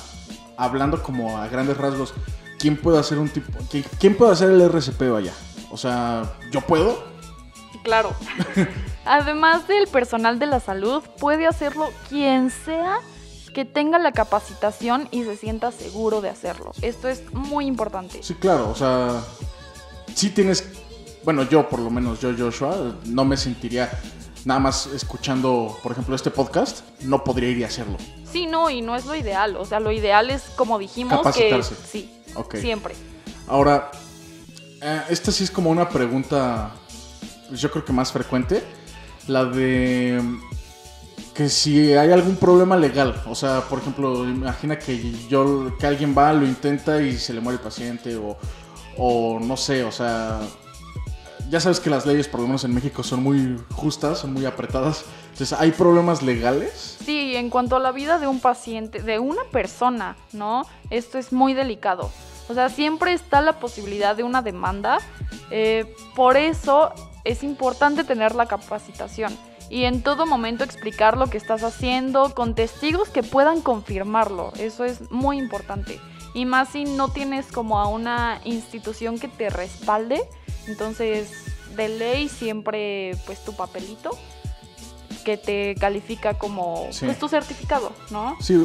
hablando 0.59 1.03
como 1.03 1.39
a 1.39 1.49
grandes 1.49 1.79
rasgos, 1.79 2.13
¿quién 2.59 2.77
puede 2.77 2.99
hacer 2.99 3.19
un 3.19 3.31
tipo, 3.31 3.51
qui- 3.71 3.85
quién 3.99 4.15
puede 4.17 4.33
hacer 4.33 4.51
el 4.51 4.61
RCP 4.61 5.11
vaya? 5.11 5.33
O 5.71 5.77
sea, 5.79 6.35
¿yo 6.51 6.61
puedo? 6.61 7.03
Claro. 7.83 8.11
Además 9.05 9.67
del 9.69 9.87
personal 9.89 10.39
de 10.39 10.47
la 10.47 10.61
salud, 10.61 11.03
puede 11.19 11.47
hacerlo 11.47 11.91
quien 12.09 12.51
sea 12.51 12.99
que 13.53 13.65
tenga 13.65 13.99
la 13.99 14.13
capacitación 14.13 15.09
y 15.11 15.25
se 15.25 15.37
sienta 15.37 15.73
seguro 15.73 16.21
de 16.21 16.31
hacerlo. 16.31 16.73
Esto 16.81 17.09
es 17.09 17.33
muy 17.33 17.67
importante. 17.67 18.23
Sí, 18.23 18.35
claro, 18.35 18.71
o 18.71 18.75
sea, 18.75 19.21
sí 20.15 20.31
tienes, 20.31 20.65
bueno, 21.25 21.43
yo 21.43 21.69
por 21.69 21.81
lo 21.81 21.91
menos, 21.91 22.21
yo 22.21 22.33
Joshua, 22.37 22.97
no 23.05 23.25
me 23.25 23.37
sentiría 23.37 23.91
nada 24.45 24.59
más 24.61 24.87
escuchando, 24.87 25.79
por 25.83 25.93
ejemplo, 25.93 26.17
este 26.17 26.31
podcast, 26.31 26.81
no 27.03 27.23
podría 27.25 27.51
ir 27.51 27.59
y 27.59 27.65
hacerlo. 27.65 27.99
Sí, 28.31 28.47
no, 28.47 28.71
y 28.71 28.81
no 28.81 28.97
es 28.97 29.05
lo 29.05 29.15
ideal. 29.15 29.57
O 29.57 29.67
sea, 29.67 29.79
lo 29.81 29.93
ideal 29.93 30.31
es, 30.31 30.43
como 30.57 30.79
dijimos, 30.79 31.19
que 31.19 31.51
Capacitarse. 31.51 31.75
sí, 31.87 32.11
Ok. 32.35 32.57
siempre. 32.57 32.95
Ahora, 33.47 33.91
eh, 34.81 35.03
esta 35.11 35.31
sí 35.31 35.45
es 35.45 35.51
como 35.51 35.69
una 35.71 35.89
pregunta, 35.89 36.71
pues 37.49 37.61
yo 37.61 37.71
creo 37.71 37.85
que 37.85 37.93
más 37.93 38.11
frecuente, 38.11 38.63
la 39.29 39.45
de 39.45 40.21
que 41.35 41.49
si 41.49 41.95
hay 41.95 42.13
algún 42.13 42.37
problema 42.37 42.77
legal, 42.77 43.23
o 43.27 43.35
sea, 43.35 43.63
por 43.63 43.79
ejemplo, 43.79 44.29
imagina 44.29 44.79
que 44.79 45.13
yo 45.29 45.77
que 45.79 45.87
alguien 45.87 46.15
va, 46.17 46.33
lo 46.33 46.45
intenta 46.45 47.01
y 47.01 47.17
se 47.17 47.33
le 47.33 47.41
muere 47.41 47.57
el 47.57 47.63
paciente 47.63 48.17
o, 48.17 48.37
o 48.99 49.41
no 49.41 49.57
sé, 49.57 49.83
o 49.85 49.93
sea, 49.93 50.41
ya 51.49 51.61
sabes 51.61 51.81
que 51.81 51.91
las 51.91 52.07
leyes, 52.07 52.29
por 52.29 52.41
lo 52.41 52.47
menos 52.47 52.65
en 52.65 52.75
México, 52.75 53.03
son 53.03 53.23
muy 53.23 53.59
justas, 53.75 54.19
son 54.21 54.33
muy 54.33 54.45
apretadas. 54.47 55.05
Entonces, 55.33 55.53
¿hay 55.59 55.71
problemas 55.73 56.23
legales? 56.23 56.99
Sí, 57.05 57.37
en 57.37 57.51
cuanto 57.51 57.77
a 57.77 57.79
la 57.79 57.93
vida 57.93 58.19
de 58.19 58.27
un 58.27 58.41
paciente, 58.41 59.03
de 59.03 59.19
una 59.19 59.43
persona, 59.51 60.17
¿no? 60.33 60.67
Esto 60.91 61.19
es 61.19 61.33
muy 61.33 61.55
delicado. 61.55 62.11
O 62.49 62.55
sea, 62.55 62.69
siempre 62.69 63.13
está 63.13 63.41
la 63.41 63.59
posibilidad 63.59 64.17
de 64.17 64.23
una 64.23 64.43
demanda. 64.43 64.99
eh, 65.51 65.95
por 66.15 66.37
eso 66.37 66.93
es 67.25 67.43
importante 67.43 68.05
tener 68.05 68.35
la 68.35 68.47
capacitación 68.47 69.37
y 69.71 69.85
en 69.85 70.03
todo 70.03 70.27
momento 70.27 70.65
explicar 70.65 71.17
lo 71.17 71.29
que 71.29 71.39
estás 71.39 71.63
haciendo 71.63 72.35
con 72.35 72.55
testigos 72.55 73.09
que 73.09 73.23
puedan 73.23 73.61
confirmarlo. 73.63 74.53
Eso 74.59 74.85
es 74.85 75.11
muy 75.11 75.39
importante. 75.39 75.99
Y 76.35 76.45
más 76.45 76.71
si 76.71 76.85
no 76.85 77.09
tienes 77.09 77.47
como 77.53 77.79
a 77.79 77.89
una 77.89 78.41
institución 78.45 79.19
que 79.19 79.29
te 79.29 79.51
respalde. 79.51 80.23
Entonces, 80.67 81.31
de 81.77 81.89
ley 81.89 82.29
siempre 82.29 83.17
pues 83.27 83.43
tu 83.45 83.55
papelito 83.55 84.11
que 85.25 85.37
te 85.37 85.75
califica 85.77 86.35
como 86.35 86.89
Sí. 86.91 87.07
pues, 87.07 87.19
tu 87.19 87.29
certificado, 87.29 87.93
¿no? 88.11 88.37
Sí, 88.41 88.61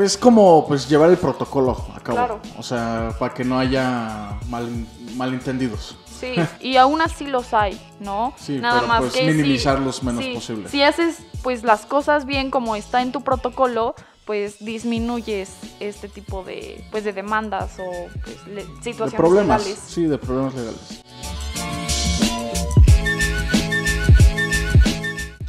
es 0.00 0.16
como 0.16 0.66
pues 0.66 0.88
llevar 0.88 1.10
el 1.10 1.16
protocolo 1.16 1.72
a 1.94 2.00
cabo. 2.00 2.16
Claro. 2.18 2.40
O 2.58 2.62
sea, 2.62 3.14
para 3.18 3.32
que 3.34 3.44
no 3.44 3.58
haya 3.58 4.38
mal, 4.48 4.68
malentendidos. 5.16 5.96
Sí, 6.20 6.34
y 6.60 6.76
aún 6.76 7.02
así 7.02 7.26
los 7.26 7.52
hay, 7.52 7.78
¿no? 8.00 8.32
Sí, 8.38 8.58
Nada 8.58 8.80
pero 8.80 8.88
más 8.88 9.00
pues 9.00 9.12
que 9.12 9.18
si- 9.20 9.26
minimizarlos 9.26 10.02
menos 10.02 10.24
sí, 10.24 10.32
posible. 10.34 10.68
Si 10.68 10.82
haces 10.82 11.18
pues 11.42 11.62
las 11.62 11.84
cosas 11.86 12.24
bien 12.24 12.50
como 12.50 12.74
está 12.76 13.02
en 13.02 13.12
tu 13.12 13.22
protocolo, 13.22 13.94
pues 14.24 14.56
disminuyes 14.64 15.50
este 15.78 16.08
tipo 16.08 16.42
de 16.42 16.82
pues 16.90 17.04
de 17.04 17.12
demandas 17.12 17.72
o 17.78 17.84
pues, 18.24 18.46
le- 18.46 18.64
de 18.64 18.82
situaciones 18.82 19.14
problemas. 19.14 19.62
legales. 19.64 19.84
Sí, 19.86 20.04
de 20.04 20.16
problemas 20.18 20.54
legales. 20.54 21.02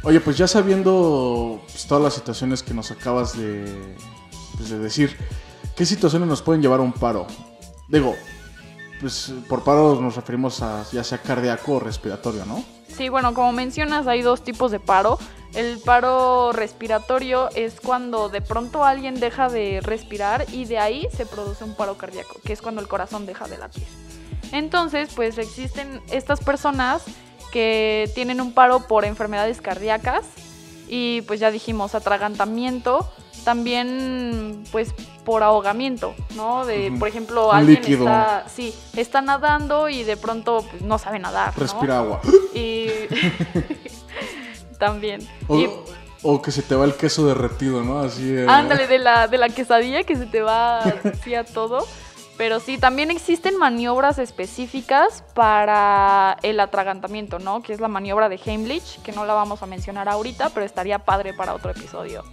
Oye, 0.04 0.20
pues 0.20 0.38
ya 0.38 0.46
sabiendo 0.46 1.60
pues, 1.70 1.86
todas 1.86 2.02
las 2.02 2.14
situaciones 2.14 2.62
que 2.62 2.72
nos 2.72 2.90
acabas 2.90 3.36
de, 3.36 3.94
pues, 4.56 4.70
de 4.70 4.78
decir, 4.78 5.16
¿qué 5.76 5.84
situaciones 5.84 6.28
nos 6.28 6.40
pueden 6.40 6.62
llevar 6.62 6.80
a 6.80 6.82
un 6.82 6.92
paro? 6.92 7.26
Digo, 7.88 8.14
pues 9.00 9.32
por 9.48 9.64
paro 9.64 10.00
nos 10.00 10.16
referimos 10.16 10.62
a 10.62 10.84
ya 10.92 11.04
sea 11.04 11.18
cardíaco 11.18 11.74
o 11.74 11.80
respiratorio, 11.80 12.44
¿no? 12.44 12.64
Sí, 12.88 13.08
bueno, 13.08 13.34
como 13.34 13.52
mencionas, 13.52 14.06
hay 14.06 14.22
dos 14.22 14.42
tipos 14.42 14.70
de 14.70 14.80
paro. 14.80 15.18
El 15.54 15.78
paro 15.78 16.52
respiratorio 16.52 17.48
es 17.54 17.80
cuando 17.80 18.28
de 18.28 18.42
pronto 18.42 18.84
alguien 18.84 19.18
deja 19.18 19.48
de 19.48 19.80
respirar 19.80 20.46
y 20.52 20.64
de 20.66 20.78
ahí 20.78 21.08
se 21.16 21.24
produce 21.24 21.64
un 21.64 21.74
paro 21.74 21.96
cardíaco, 21.96 22.40
que 22.44 22.52
es 22.52 22.60
cuando 22.60 22.80
el 22.80 22.88
corazón 22.88 23.24
deja 23.24 23.46
de 23.48 23.58
latir. 23.58 23.86
Entonces, 24.52 25.10
pues 25.14 25.38
existen 25.38 26.02
estas 26.10 26.40
personas 26.40 27.02
que 27.52 28.10
tienen 28.14 28.40
un 28.40 28.52
paro 28.52 28.80
por 28.86 29.04
enfermedades 29.04 29.60
cardíacas 29.60 30.24
y 30.88 31.22
pues 31.22 31.40
ya 31.40 31.50
dijimos 31.50 31.94
atragantamiento, 31.94 33.10
también 33.48 34.62
pues 34.70 34.92
por 35.24 35.42
ahogamiento, 35.42 36.14
¿no? 36.36 36.66
De, 36.66 36.92
por 36.98 37.08
ejemplo, 37.08 37.50
alguien 37.50 37.80
líquido. 37.80 38.04
está, 38.04 38.44
sí, 38.46 38.74
está 38.94 39.22
nadando 39.22 39.88
y 39.88 40.02
de 40.02 40.18
pronto 40.18 40.66
pues, 40.70 40.82
no 40.82 40.98
sabe 40.98 41.18
nadar, 41.18 41.54
¿no? 41.56 41.62
Respira 41.62 42.00
agua. 42.00 42.20
Y 42.54 42.88
también. 44.78 45.26
O, 45.46 45.58
Y 45.58 45.70
o 46.22 46.42
que 46.42 46.50
se 46.50 46.60
te 46.60 46.74
va 46.74 46.84
el 46.84 46.94
queso 46.94 47.26
derretido, 47.26 47.82
¿no? 47.82 48.00
Así. 48.00 48.36
eh, 48.36 48.44
ándale 48.46 48.86
de 48.86 48.98
la, 48.98 49.28
de 49.28 49.38
la 49.38 49.48
quesadilla 49.48 50.02
que 50.02 50.14
se 50.14 50.26
te 50.26 50.42
va 50.42 50.80
así 50.80 51.34
a 51.34 51.44
todo. 51.44 51.86
Pero 52.36 52.60
sí, 52.60 52.76
también 52.76 53.10
existen 53.10 53.56
maniobras 53.56 54.18
específicas 54.18 55.24
para 55.32 56.36
el 56.42 56.60
atragantamiento, 56.60 57.38
¿no? 57.38 57.62
Que 57.62 57.72
es 57.72 57.80
la 57.80 57.88
maniobra 57.88 58.28
de 58.28 58.38
Heimlich, 58.44 59.00
que 59.00 59.12
no 59.12 59.24
la 59.24 59.32
vamos 59.32 59.62
a 59.62 59.66
mencionar 59.66 60.06
ahorita, 60.06 60.50
pero 60.50 60.66
estaría 60.66 60.98
padre 60.98 61.32
para 61.32 61.54
otro 61.54 61.70
episodio. 61.70 62.24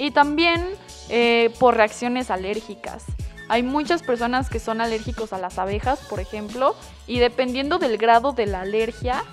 Y 0.00 0.12
también 0.12 0.64
eh, 1.10 1.52
por 1.58 1.76
reacciones 1.76 2.30
alérgicas. 2.30 3.04
Hay 3.48 3.62
muchas 3.62 4.02
personas 4.02 4.48
que 4.48 4.58
son 4.60 4.80
alérgicos 4.80 5.32
a 5.34 5.38
las 5.38 5.58
abejas, 5.58 5.98
por 6.08 6.20
ejemplo, 6.20 6.74
y 7.06 7.18
dependiendo 7.18 7.78
del 7.78 7.98
grado 7.98 8.32
de 8.32 8.46
la 8.46 8.62
alergia, 8.62 9.24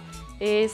es, 0.42 0.74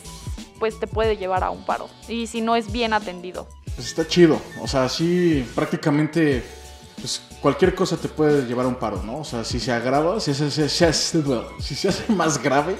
pues 0.60 0.80
te 0.80 0.88
puede 0.88 1.18
llevar 1.18 1.44
a 1.44 1.52
un 1.52 1.64
paro. 1.64 1.90
Y 2.08 2.26
si 2.28 2.42
no 2.42 2.56
es 2.56 2.72
bien 2.72 2.94
atendido. 2.94 3.48
Pues 3.76 3.88
está 3.88 4.08
chido. 4.08 4.42
O 4.62 4.68
sea, 4.68 4.90
sí, 4.90 5.48
prácticamente. 5.56 6.44
Pues 6.96 7.22
cualquier 7.42 7.76
cosa 7.76 7.98
te 7.98 8.08
puede 8.08 8.48
llevar 8.48 8.66
a 8.66 8.70
un 8.70 8.76
paro, 8.76 9.04
¿no? 9.04 9.18
O 9.20 9.24
sea, 9.26 9.44
si 9.44 9.60
se 9.60 9.74
agrava, 9.74 10.20
si 10.22 10.34
se, 10.34 10.50
se- 10.50 10.70
se 10.70 10.86
hace, 10.86 11.22
si 11.60 11.76
se 11.76 11.90
hace 11.90 12.12
más 12.14 12.42
grave, 12.42 12.78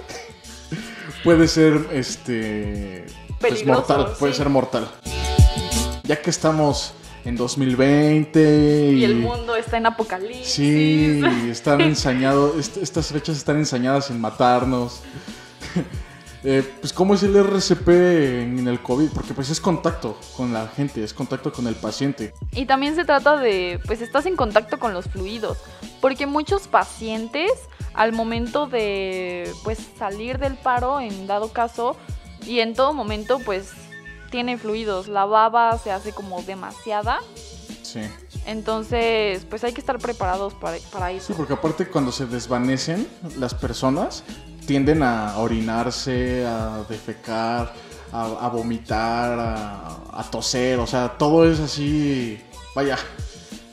puede 1.24 1.48
ser 1.48 1.90
este. 1.92 3.06
Pues 3.40 3.66
mortal, 3.66 4.14
puede 4.18 4.34
sí. 4.34 4.38
ser 4.38 4.50
mortal. 4.50 4.90
Ya 6.04 6.22
que 6.22 6.30
estamos 6.30 6.94
en 7.26 7.36
2020 7.36 8.92
y. 8.94 9.00
Y 9.00 9.04
el 9.06 9.16
mundo 9.16 9.56
está 9.56 9.78
en 9.78 9.86
apocalipsis. 9.86 10.48
Sí, 10.48 11.22
están 11.50 11.82
ensañados, 11.94 12.58
est- 12.58 12.78
estas 12.78 13.08
fechas 13.08 13.38
están 13.38 13.58
ensañadas 13.58 14.10
en 14.10 14.20
matarnos. 14.22 15.02
Eh, 16.46 16.62
pues 16.82 16.92
cómo 16.92 17.14
es 17.14 17.24
el 17.24 17.38
RCP 17.38 17.88
en 17.88 18.68
el 18.68 18.82
COVID, 18.82 19.12
porque 19.14 19.34
pues 19.34 19.50
es 19.50 19.62
contacto 19.62 20.20
con 20.36 20.52
la 20.52 20.68
gente, 20.68 21.02
es 21.02 21.14
contacto 21.14 21.54
con 21.54 21.68
el 21.68 21.76
paciente. 21.76 22.34
Y 22.52 22.66
también 22.66 22.96
se 22.98 23.06
trata 23.06 23.38
de, 23.38 23.80
pues 23.86 24.02
estás 24.02 24.26
en 24.26 24.36
contacto 24.36 24.78
con 24.78 24.94
los 24.94 25.06
fluidos, 25.06 25.58
porque 26.02 26.28
muchos 26.28 26.68
pacientes 26.68 27.50
al 27.94 28.12
momento 28.12 28.68
de, 28.68 29.50
pues 29.64 29.80
salir 29.98 30.38
del 30.38 30.56
paro, 30.56 31.00
en 31.00 31.28
dado 31.28 31.54
caso, 31.54 31.96
y 32.46 32.60
en 32.60 32.74
todo 32.74 32.92
momento, 32.92 33.40
pues 33.46 33.70
tiene 34.34 34.58
fluidos, 34.58 35.08
la 35.08 35.26
baba 35.26 35.78
se 35.78 35.92
hace 35.92 36.12
como 36.12 36.42
demasiada, 36.42 37.20
Sí. 37.84 38.00
entonces, 38.48 39.46
pues 39.48 39.64
hay 39.64 39.74
que 39.74 39.80
estar 39.80 40.00
preparados 40.00 40.56
para, 40.56 40.78
para 40.92 41.10
Sí, 41.12 41.18
eso. 41.18 41.36
porque 41.36 41.54
aparte 41.54 41.88
cuando 41.88 42.12
se 42.12 42.26
desvanecen 42.26 43.08
las 43.38 43.54
personas 43.54 44.24
tienden 44.66 45.04
a 45.04 45.38
orinarse, 45.38 46.46
a 46.48 46.84
defecar, 46.90 47.72
a, 48.12 48.24
a 48.24 48.50
vomitar, 48.50 49.38
a, 49.40 49.88
a 50.20 50.24
toser, 50.32 50.80
o 50.80 50.88
sea, 50.88 51.16
todo 51.18 51.48
es 51.48 51.60
así, 51.60 52.42
vaya, 52.76 52.98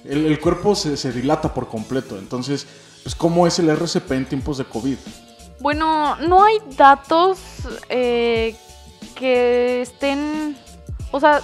el, 0.04 0.26
el 0.26 0.38
cuerpo 0.40 0.74
se, 0.74 0.98
se 0.98 1.10
dilata 1.10 1.54
por 1.54 1.68
completo, 1.68 2.18
entonces, 2.18 2.66
pues 3.02 3.14
cómo 3.14 3.46
es 3.46 3.58
el 3.60 3.70
RCP 3.70 4.12
en 4.12 4.26
tiempos 4.28 4.58
de 4.58 4.64
COVID. 4.66 4.98
Bueno, 5.60 6.16
no 6.16 6.44
hay 6.44 6.58
datos 6.76 7.38
eh, 7.88 8.54
que 9.14 9.82
estén, 9.82 10.56
o 11.10 11.20
sea, 11.20 11.40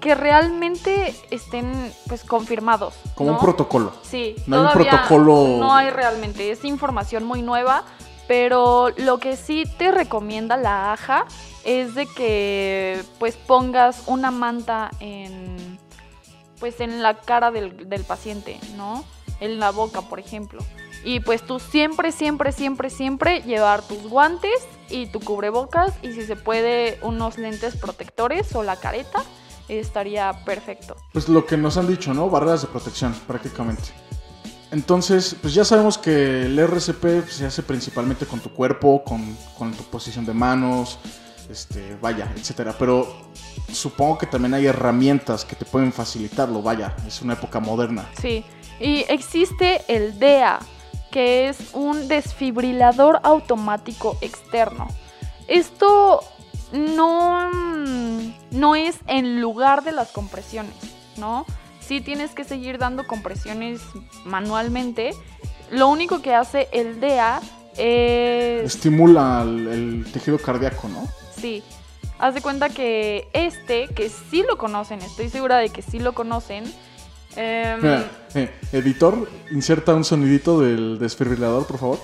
que 0.00 0.14
realmente 0.14 1.14
estén, 1.30 1.92
pues, 2.08 2.24
confirmados. 2.24 2.94
Como 3.14 3.32
¿no? 3.32 3.36
un 3.38 3.42
protocolo. 3.44 3.92
Sí, 4.02 4.34
No 4.46 4.60
hay 4.60 4.66
un 4.66 4.72
protocolo- 4.72 5.58
No 5.58 5.74
hay 5.74 5.90
realmente, 5.90 6.50
es 6.50 6.64
información 6.64 7.24
muy 7.24 7.42
nueva, 7.42 7.84
pero 8.26 8.90
lo 8.96 9.18
que 9.18 9.36
sí 9.36 9.64
te 9.78 9.90
recomienda 9.90 10.56
la 10.56 10.92
AJA 10.92 11.26
es 11.64 11.94
de 11.94 12.06
que 12.06 13.02
pues 13.18 13.36
pongas 13.36 14.04
una 14.06 14.30
manta 14.30 14.90
en 15.00 15.78
pues 16.60 16.80
en 16.80 17.02
la 17.02 17.14
cara 17.14 17.50
del, 17.50 17.88
del 17.88 18.04
paciente, 18.04 18.58
¿no? 18.76 19.04
En 19.40 19.58
la 19.58 19.70
boca, 19.70 20.02
por 20.02 20.20
ejemplo. 20.20 20.62
Y 21.04 21.20
pues 21.20 21.42
tú 21.42 21.58
siempre, 21.58 22.12
siempre, 22.12 22.52
siempre, 22.52 22.90
siempre 22.90 23.42
llevar 23.42 23.86
tus 23.86 24.02
guantes 24.02 24.66
y 24.88 25.06
tu 25.06 25.20
cubrebocas 25.20 25.94
y 26.02 26.12
si 26.12 26.24
se 26.24 26.36
puede 26.36 26.98
unos 27.02 27.38
lentes 27.38 27.76
protectores 27.76 28.54
o 28.54 28.62
la 28.62 28.76
careta, 28.76 29.22
estaría 29.68 30.44
perfecto. 30.44 30.96
Pues 31.12 31.28
lo 31.28 31.46
que 31.46 31.56
nos 31.56 31.76
han 31.76 31.86
dicho, 31.86 32.12
¿no? 32.12 32.28
Barreras 32.28 32.62
de 32.62 32.68
protección, 32.68 33.14
prácticamente. 33.26 33.84
Entonces, 34.72 35.36
pues 35.40 35.54
ya 35.54 35.64
sabemos 35.64 35.98
que 35.98 36.42
el 36.42 36.58
RCP 36.58 37.28
se 37.28 37.46
hace 37.46 37.62
principalmente 37.62 38.26
con 38.26 38.40
tu 38.40 38.50
cuerpo, 38.50 39.02
con, 39.02 39.36
con 39.58 39.72
tu 39.72 39.82
posición 39.84 40.24
de 40.24 40.32
manos, 40.32 40.98
este, 41.50 41.96
vaya, 42.00 42.32
etcétera. 42.36 42.74
Pero 42.78 43.08
supongo 43.72 44.18
que 44.18 44.26
también 44.26 44.54
hay 44.54 44.66
herramientas 44.66 45.44
que 45.44 45.56
te 45.56 45.64
pueden 45.64 45.92
facilitarlo, 45.92 46.62
vaya, 46.62 46.94
es 47.06 47.20
una 47.20 47.34
época 47.34 47.58
moderna. 47.58 48.08
Sí, 48.20 48.44
y 48.78 49.04
existe 49.08 49.82
el 49.88 50.18
DEA, 50.18 50.60
que 51.10 51.48
es 51.48 51.74
un 51.74 52.08
desfibrilador 52.08 53.20
automático 53.22 54.16
externo. 54.20 54.88
Esto 55.48 56.20
no, 56.72 57.50
no 58.50 58.76
es 58.76 58.98
en 59.06 59.40
lugar 59.40 59.82
de 59.82 59.92
las 59.92 60.10
compresiones, 60.10 60.74
¿no? 61.16 61.44
Sí 61.80 62.00
tienes 62.00 62.32
que 62.32 62.44
seguir 62.44 62.78
dando 62.78 63.06
compresiones 63.06 63.80
manualmente. 64.24 65.12
Lo 65.70 65.88
único 65.88 66.22
que 66.22 66.34
hace 66.34 66.68
el 66.72 67.00
DEA 67.00 67.40
es... 67.76 68.74
Estimula 68.74 69.42
el, 69.42 69.68
el 69.68 70.12
tejido 70.12 70.38
cardíaco, 70.38 70.88
¿no? 70.88 71.08
Sí. 71.36 71.62
Haz 72.18 72.34
de 72.34 72.42
cuenta 72.42 72.68
que 72.68 73.28
este, 73.32 73.88
que 73.88 74.10
sí 74.10 74.44
lo 74.46 74.58
conocen, 74.58 75.00
estoy 75.00 75.30
segura 75.30 75.56
de 75.56 75.70
que 75.70 75.80
sí 75.80 75.98
lo 75.98 76.12
conocen. 76.12 76.64
Em, 77.36 77.80
Mira, 77.80 78.10
eh, 78.34 78.50
editor, 78.72 79.28
inserta 79.50 79.94
un 79.94 80.04
sonidito 80.04 80.60
del 80.60 80.98
desfibrilador, 80.98 81.66
por 81.66 81.78
favor. 81.78 81.98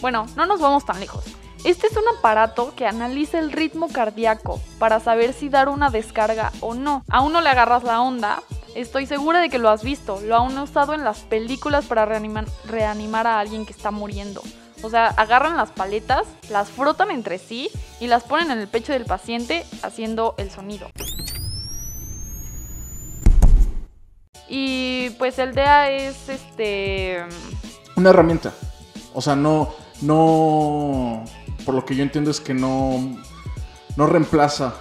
Bueno, 0.00 0.26
no 0.36 0.46
nos 0.46 0.60
vamos 0.60 0.84
tan 0.84 1.00
lejos. 1.00 1.24
Este 1.64 1.88
es 1.88 1.96
un 1.96 2.04
aparato 2.18 2.72
que 2.76 2.86
analiza 2.86 3.38
el 3.38 3.50
ritmo 3.50 3.88
cardíaco 3.88 4.60
para 4.78 5.00
saber 5.00 5.32
si 5.32 5.48
dar 5.48 5.68
una 5.68 5.90
descarga 5.90 6.52
o 6.60 6.74
no. 6.74 7.04
A 7.08 7.20
uno 7.22 7.40
le 7.40 7.48
agarras 7.48 7.82
la 7.82 8.00
onda, 8.00 8.42
Estoy 8.78 9.06
segura 9.06 9.40
de 9.40 9.48
que 9.48 9.58
lo 9.58 9.70
has 9.70 9.82
visto. 9.82 10.20
Lo 10.20 10.36
han 10.36 10.56
usado 10.56 10.94
en 10.94 11.02
las 11.02 11.20
películas 11.20 11.86
para 11.86 12.04
reanimar, 12.04 12.46
reanimar 12.64 13.26
a 13.26 13.40
alguien 13.40 13.66
que 13.66 13.72
está 13.72 13.90
muriendo. 13.90 14.40
O 14.82 14.90
sea, 14.90 15.08
agarran 15.08 15.56
las 15.56 15.70
paletas, 15.70 16.28
las 16.48 16.68
frotan 16.68 17.10
entre 17.10 17.38
sí 17.38 17.70
y 17.98 18.06
las 18.06 18.22
ponen 18.22 18.52
en 18.52 18.58
el 18.58 18.68
pecho 18.68 18.92
del 18.92 19.04
paciente 19.04 19.64
haciendo 19.82 20.34
el 20.38 20.50
sonido. 20.52 20.88
Y 24.48 25.10
pues 25.18 25.38
el 25.38 25.54
DEA 25.54 25.90
es 25.90 26.28
este... 26.28 27.24
Una 27.96 28.10
herramienta. 28.10 28.52
O 29.12 29.20
sea, 29.20 29.36
no, 29.36 29.74
no, 30.00 31.24
por 31.64 31.74
lo 31.74 31.84
que 31.84 31.94
yo 31.94 32.02
entiendo 32.02 32.30
es 32.30 32.40
que 32.40 32.54
no, 32.54 33.16
no 33.96 34.06
reemplaza 34.06 34.74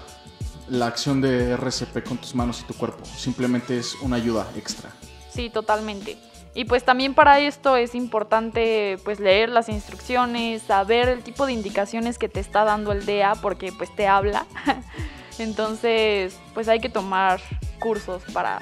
la 0.70 0.88
acción 0.88 1.22
de 1.22 1.54
RCP 1.54 2.04
con 2.08 2.18
tus 2.18 2.36
manos 2.36 2.62
y 2.62 2.64
tu 2.64 2.74
cuerpo. 2.74 3.04
Simplemente 3.06 3.78
es 3.78 3.96
una 4.02 4.18
ayuda 4.18 4.48
extra. 4.56 4.92
Sí, 5.30 5.50
totalmente. 5.50 6.18
Y 6.54 6.66
pues 6.66 6.84
también 6.84 7.14
para 7.14 7.40
esto 7.40 7.78
es 7.78 7.94
importante 7.94 8.98
pues 9.04 9.20
leer 9.20 9.50
las 9.50 9.70
instrucciones, 9.70 10.64
saber 10.64 11.08
el 11.08 11.22
tipo 11.22 11.46
de 11.46 11.54
indicaciones 11.54 12.18
que 12.18 12.30
te 12.30 12.40
está 12.40 12.64
dando 12.64 12.92
el 12.92 13.06
DEA 13.06 13.36
porque 13.36 13.72
pues 13.72 13.96
te 13.96 14.08
habla. 14.08 14.46
Entonces, 15.40 16.36
pues 16.56 16.68
hay 16.68 16.80
que 16.80 16.90
tomar 16.90 17.40
cursos 17.80 18.24
para 18.34 18.60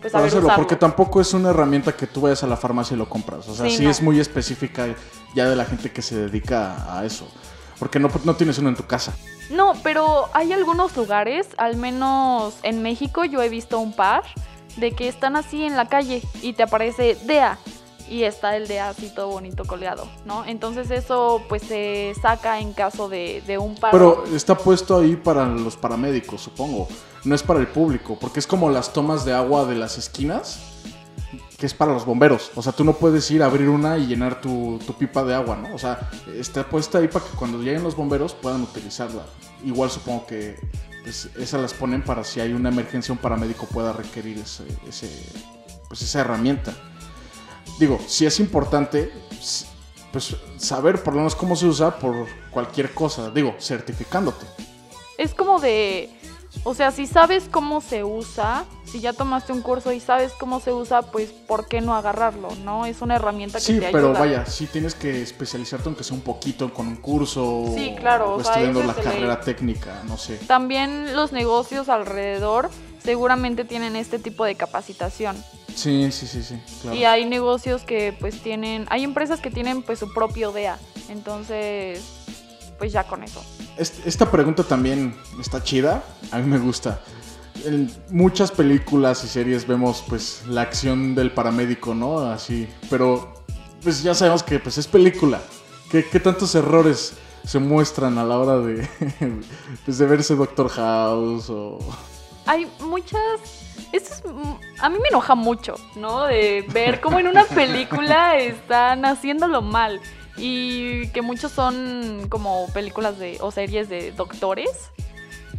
pues 0.00 0.12
saber 0.12 0.28
hacerlo, 0.28 0.46
usarlo. 0.46 0.62
porque 0.62 0.76
tampoco 0.76 1.20
es 1.20 1.32
una 1.34 1.50
herramienta 1.50 1.92
que 1.96 2.06
tú 2.06 2.22
vayas 2.22 2.42
a 2.42 2.46
la 2.46 2.56
farmacia 2.56 2.94
y 2.94 2.98
lo 2.98 3.08
compras. 3.08 3.48
O 3.48 3.54
sea, 3.54 3.68
Sí, 3.68 3.76
sí, 3.78 3.84
no. 3.84 3.90
es 3.90 4.02
muy 4.02 4.20
específica 4.20 4.86
ya 5.34 5.48
de 5.48 5.56
la 5.56 5.64
gente 5.64 5.90
que 5.92 6.02
se 6.02 6.16
dedica 6.16 6.96
a 6.98 7.04
eso. 7.04 7.28
Porque 7.78 7.98
no, 8.00 8.08
no 8.24 8.34
tienes 8.34 8.58
uno 8.58 8.68
en 8.70 8.76
tu 8.76 8.86
casa. 8.86 9.12
No, 9.50 9.72
pero 9.82 10.28
hay 10.34 10.52
algunos 10.52 10.96
lugares, 10.96 11.46
al 11.56 11.76
menos 11.76 12.54
en 12.62 12.82
México 12.82 13.24
yo 13.24 13.40
he 13.42 13.48
visto 13.48 13.78
un 13.78 13.92
par, 13.94 14.24
de 14.76 14.92
que 14.92 15.08
están 15.08 15.36
así 15.36 15.64
en 15.64 15.76
la 15.76 15.88
calle 15.88 16.22
y 16.42 16.52
te 16.52 16.62
aparece 16.62 17.16
DEA 17.24 17.58
y 18.10 18.24
está 18.24 18.56
el 18.56 18.68
DEA 18.68 18.90
así 18.90 19.10
todo 19.14 19.28
bonito 19.28 19.64
colgado, 19.64 20.08
¿no? 20.24 20.44
Entonces 20.44 20.90
eso 20.90 21.42
pues 21.48 21.62
se 21.62 22.14
saca 22.20 22.60
en 22.60 22.72
caso 22.72 23.08
de, 23.08 23.42
de 23.46 23.58
un 23.58 23.74
paro. 23.74 23.92
Pero 24.24 24.36
está 24.36 24.56
puesto 24.56 24.98
ahí 24.98 25.16
para 25.16 25.46
los 25.46 25.76
paramédicos, 25.76 26.42
supongo. 26.42 26.88
No 27.24 27.34
es 27.34 27.42
para 27.42 27.60
el 27.60 27.66
público, 27.66 28.16
porque 28.20 28.40
es 28.40 28.46
como 28.46 28.70
las 28.70 28.92
tomas 28.92 29.24
de 29.24 29.32
agua 29.32 29.64
de 29.64 29.74
las 29.74 29.98
esquinas, 29.98 30.60
que 31.58 31.66
es 31.66 31.74
para 31.74 31.92
los 31.92 32.06
bomberos. 32.06 32.52
O 32.54 32.62
sea, 32.62 32.72
tú 32.72 32.84
no 32.84 32.94
puedes 32.94 33.28
ir 33.30 33.42
a 33.42 33.46
abrir 33.46 33.68
una 33.68 33.98
y 33.98 34.06
llenar 34.06 34.40
tu, 34.40 34.78
tu 34.86 34.92
pipa 34.94 35.24
de 35.24 35.34
agua, 35.34 35.56
¿no? 35.56 35.74
O 35.74 35.78
sea, 35.78 36.08
está 36.34 36.68
puesta 36.68 36.98
ahí 36.98 37.08
para 37.08 37.24
que 37.24 37.36
cuando 37.36 37.58
lleguen 37.58 37.82
los 37.82 37.96
bomberos 37.96 38.32
puedan 38.34 38.62
utilizarla. 38.62 39.24
Igual 39.64 39.90
supongo 39.90 40.26
que 40.26 40.56
pues, 41.02 41.28
esas 41.36 41.60
las 41.60 41.74
ponen 41.74 42.02
para 42.02 42.22
si 42.22 42.40
hay 42.40 42.52
una 42.52 42.68
emergencia, 42.68 43.12
un 43.12 43.18
paramédico 43.18 43.66
pueda 43.66 43.92
requerir 43.92 44.38
ese, 44.38 44.64
ese, 44.88 45.10
pues, 45.88 46.02
esa 46.02 46.20
herramienta. 46.20 46.74
Digo, 47.78 47.98
si 48.06 48.26
es 48.26 48.40
importante, 48.40 49.12
s- 49.38 49.66
pues 50.12 50.34
saber 50.56 51.02
por 51.02 51.12
lo 51.14 51.20
menos 51.20 51.34
cómo 51.36 51.54
se 51.54 51.66
usa 51.66 51.98
por 51.98 52.26
cualquier 52.50 52.92
cosa. 52.94 53.30
Digo, 53.30 53.54
certificándote. 53.60 54.46
Es 55.16 55.34
como 55.34 55.60
de, 55.60 56.10
o 56.64 56.74
sea, 56.74 56.90
si 56.90 57.06
sabes 57.06 57.44
cómo 57.50 57.80
se 57.80 58.04
usa, 58.04 58.64
si 58.84 59.00
ya 59.00 59.12
tomaste 59.12 59.52
un 59.52 59.60
curso 59.62 59.92
y 59.92 60.00
sabes 60.00 60.32
cómo 60.38 60.60
se 60.60 60.72
usa, 60.72 61.02
pues 61.02 61.30
¿por 61.30 61.68
qué 61.68 61.80
no 61.80 61.94
agarrarlo, 61.94 62.48
no? 62.64 62.86
Es 62.86 63.02
una 63.02 63.16
herramienta 63.16 63.58
que 63.58 63.64
Sí, 63.64 63.80
te 63.80 63.90
pero 63.92 64.08
ayuda. 64.08 64.20
vaya, 64.20 64.46
sí 64.46 64.66
tienes 64.66 64.94
que 64.94 65.20
especializarte 65.22 65.88
aunque 65.88 66.04
sea 66.04 66.14
un 66.16 66.22
poquito 66.22 66.72
con 66.72 66.86
un 66.88 66.96
curso 66.96 67.64
Sí, 67.76 67.94
claro, 67.98 68.34
o 68.34 68.36
o 68.36 68.42
sea, 68.42 68.52
estudiando 68.54 68.82
la 68.84 68.94
carrera 68.94 69.40
técnica, 69.40 70.02
no 70.06 70.16
sé. 70.16 70.36
También 70.46 71.14
los 71.14 71.32
negocios 71.32 71.88
alrededor 71.88 72.70
seguramente 73.08 73.64
tienen 73.64 73.96
este 73.96 74.18
tipo 74.18 74.44
de 74.44 74.54
capacitación. 74.54 75.34
Sí, 75.74 76.12
sí, 76.12 76.26
sí, 76.26 76.42
sí, 76.42 76.60
claro. 76.82 76.94
Y 76.94 77.04
hay 77.04 77.24
negocios 77.24 77.80
que 77.82 78.14
pues 78.20 78.42
tienen, 78.42 78.84
hay 78.90 79.02
empresas 79.02 79.40
que 79.40 79.50
tienen 79.50 79.82
pues 79.82 79.98
su 80.00 80.12
propio 80.12 80.52
DEA. 80.52 80.78
Entonces, 81.08 82.02
pues 82.78 82.92
ya 82.92 83.04
con 83.04 83.22
eso. 83.22 83.42
Est- 83.78 84.06
Esta 84.06 84.30
pregunta 84.30 84.62
también 84.62 85.16
está 85.40 85.64
chida, 85.64 86.04
a 86.32 86.38
mí 86.38 86.46
me 86.46 86.58
gusta. 86.58 87.00
En 87.64 87.90
muchas 88.10 88.52
películas 88.52 89.24
y 89.24 89.28
series 89.28 89.66
vemos 89.66 90.04
pues 90.06 90.42
la 90.46 90.60
acción 90.60 91.14
del 91.14 91.30
paramédico, 91.32 91.94
¿no? 91.94 92.18
Así, 92.18 92.68
pero 92.90 93.32
pues 93.82 94.02
ya 94.02 94.14
sabemos 94.14 94.42
que 94.42 94.58
pues 94.58 94.76
es 94.76 94.86
película. 94.86 95.40
¿Qué, 95.90 96.04
qué 96.04 96.20
tantos 96.20 96.54
errores 96.54 97.14
se 97.46 97.58
muestran 97.58 98.18
a 98.18 98.24
la 98.24 98.38
hora 98.38 98.58
de, 98.58 98.86
pues, 99.86 99.96
de 99.96 100.04
verse 100.06 100.34
Doctor 100.34 100.68
House 100.68 101.48
o... 101.48 101.78
Hay 102.48 102.66
muchas... 102.80 103.20
Esto 103.92 104.14
es, 104.14 104.22
a 104.80 104.88
mí 104.88 104.98
me 105.02 105.08
enoja 105.08 105.34
mucho, 105.34 105.74
¿no? 105.96 106.24
De 106.24 106.64
ver 106.72 107.00
cómo 107.02 107.18
en 107.18 107.26
una 107.26 107.44
película 107.44 108.38
están 108.38 109.04
haciéndolo 109.04 109.60
mal. 109.60 110.00
Y 110.38 111.08
que 111.08 111.20
muchos 111.20 111.52
son 111.52 112.26
como 112.30 112.66
películas 112.72 113.18
de, 113.18 113.36
o 113.42 113.50
series 113.50 113.90
de 113.90 114.12
doctores. 114.12 114.90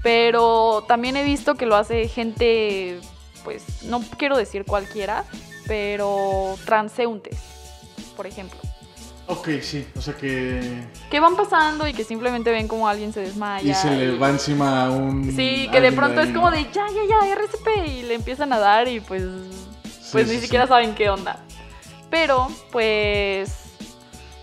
Pero 0.02 0.84
también 0.88 1.16
he 1.16 1.24
visto 1.24 1.54
que 1.56 1.68
lo 1.68 1.76
hace 1.76 2.08
gente, 2.08 3.00
pues 3.44 3.84
no 3.84 4.02
quiero 4.18 4.36
decir 4.36 4.66
cualquiera, 4.66 5.26
pero 5.68 6.58
transeúntes, 6.66 7.38
por 8.18 8.26
ejemplo. 8.26 8.60
Ok, 9.32 9.48
sí, 9.62 9.86
o 9.96 10.02
sea 10.02 10.16
que... 10.16 10.88
Que 11.12 11.20
van 11.20 11.36
pasando 11.36 11.88
y 11.88 11.94
que 11.94 12.04
simplemente 12.04 12.50
ven 12.50 12.68
como 12.68 12.88
alguien 12.88 13.14
se 13.14 13.20
desmaya. 13.20 13.72
Y 13.72 13.76
se 13.76 13.92
le 13.92 14.18
va 14.18 14.30
encima 14.30 14.86
a 14.86 14.90
un... 14.90 15.32
Sí, 15.36 15.70
que 15.72 15.80
de 15.82 15.92
pronto 15.92 16.20
ahí, 16.20 16.30
es 16.30 16.34
como 16.34 16.50
de 16.50 16.64
ya, 16.64 16.88
ya, 16.88 17.02
ya, 17.08 17.36
RCP 17.36 17.68
y 17.88 18.02
le 18.04 18.16
empiezan 18.16 18.52
a 18.54 18.58
dar 18.58 18.88
y 18.88 19.00
pues, 19.00 19.24
pues 20.12 20.28
Sí, 20.28 20.36
ni 20.36 20.42
siquiera 20.42 20.66
sí. 20.66 20.70
saben 20.70 20.96
qué 20.96 21.12
onda. 21.12 21.46
Pero, 22.10 22.48
pues, 22.72 23.52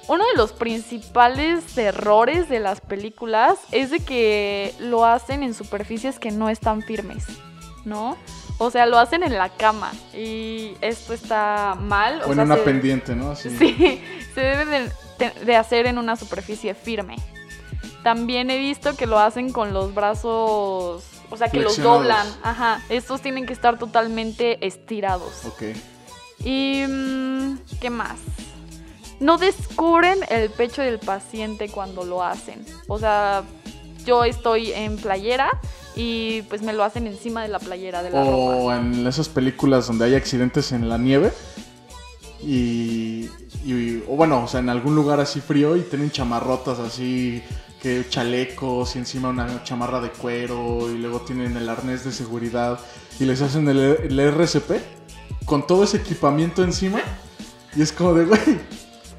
uno 0.07 0.25
de 0.25 0.37
los 0.37 0.53
principales 0.53 1.77
errores 1.77 2.49
de 2.49 2.61
las 2.61 2.81
películas 2.81 3.59
es 3.72 3.90
de 3.90 3.99
que 3.99 4.72
lo 4.79 5.05
hacen 5.05 5.42
en 5.42 5.53
superficies 5.53 6.20
que 6.20 6.31
no 6.31 6.49
están 6.49 6.83
firmes, 6.83 7.27
¿no? 7.85 8.16
O 8.59 8.71
sea, 8.71 8.87
lo 8.87 8.99
hacen 8.99 9.23
en 9.23 9.37
la 9.37 9.51
cama 9.51 9.92
y 10.14 10.75
esto 10.81 11.12
está 11.12 11.77
mal. 11.79 12.23
O 12.23 12.29
en 12.29 12.35
sea, 12.37 12.45
una 12.45 12.57
se- 12.57 12.62
pendiente, 12.62 13.14
¿no? 13.14 13.33
Así. 13.33 13.51
Sí, 13.51 14.03
se 14.35 14.40
debe 14.40 14.90
de, 15.45 15.57
hacer 15.57 15.87
en 15.87 15.99
una 15.99 16.16
superficie 16.16 16.75
firme. 16.75 17.16
También 18.03 18.51
he 18.51 18.59
visto 18.59 18.97
que 18.97 19.07
lo 19.07 19.19
hacen 19.19 19.53
con 19.53 19.73
los 19.75 19.92
brazos, 19.95 21.05
o 21.29 21.37
sea, 21.37 21.49
que 21.49 21.61
los 21.61 21.77
doblan. 21.77 22.27
Ajá, 22.42 22.81
estos 22.88 23.21
tienen 23.21 23.47
que 23.47 23.53
estar 23.53 23.79
totalmente 23.79 24.64
estirados. 24.66 25.45
Ok. 25.45 25.62
Y, 26.45 26.85
mm, 26.87 27.59
¿qué 27.81 27.90
más? 27.90 28.19
No 29.19 29.38
descubren 29.38 30.19
el 30.29 30.51
pecho 30.51 30.83
del 30.83 30.99
paciente 30.99 31.69
cuando 31.69 32.05
lo 32.05 32.23
hacen. 32.23 32.64
O 32.87 32.99
sea, 32.99 33.42
yo 34.05 34.25
estoy 34.25 34.73
en 34.73 34.97
playera 34.99 35.51
y 35.97 36.43
pues 36.43 36.63
me 36.63 36.73
lo 36.73 36.85
hacen 36.85 37.07
encima 37.09 37.43
de 37.43 37.49
la 37.49 37.59
playera 37.59 38.03
de 38.03 38.11
la 38.11 38.21
ropa. 38.23 38.33
O 38.37 38.73
en 38.73 39.07
esas 39.07 39.29
películas 39.29 39.87
donde 39.89 40.05
hay 40.05 40.15
accidentes 40.15 40.71
en 40.73 40.89
la 40.89 40.99
nieve. 40.99 41.33
Y, 42.43 43.29
y- 43.65 44.03
O 44.09 44.17
bueno, 44.17 44.45
o 44.45 44.49
sea, 44.49 44.61
en 44.61 44.69
algún 44.69 44.95
lugar 44.95 45.21
así 45.21 45.41
frío 45.41 45.77
y 45.77 45.81
tienen 45.83 46.11
chamarrotas 46.11 46.79
así. 46.79 47.43
Que 47.83 48.05
chalecos 48.09 48.97
y 48.97 48.99
encima 48.99 49.29
una 49.31 49.63
chamarra 49.65 50.01
de 50.01 50.11
cuero. 50.11 50.91
Y 50.93 50.99
luego 50.99 51.21
tienen 51.21 51.57
el 51.57 51.69
arnés 51.69 52.05
de 52.05 52.13
seguridad. 52.13 52.79
Y 53.19 53.25
les 53.25 53.41
hacen 53.43 53.69
el, 53.69 53.79
el 53.79 54.19
RCP. 54.21 54.73
Con 55.45 55.67
todo 55.67 55.85
ese 55.85 55.99
equipamiento 55.99 56.63
encima. 56.63 57.01
Y 57.75 57.83
es 57.83 57.93
como 57.93 58.15
de, 58.15 58.25
güey. 58.27 58.41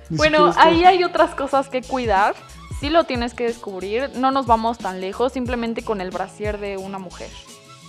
Bueno, 0.09 0.53
ahí 0.57 0.83
hay 0.85 1.03
otras 1.03 1.35
cosas 1.35 1.67
que 1.69 1.81
cuidar. 1.81 2.35
Sí 2.79 2.89
lo 2.89 3.05
tienes 3.05 3.33
que 3.33 3.45
descubrir. 3.45 4.11
No 4.15 4.31
nos 4.31 4.45
vamos 4.45 4.77
tan 4.77 5.01
lejos, 5.01 5.33
simplemente 5.33 5.83
con 5.83 5.99
el 6.01 6.11
brasier 6.11 6.59
de 6.59 6.77
una 6.77 6.99
mujer, 6.99 7.29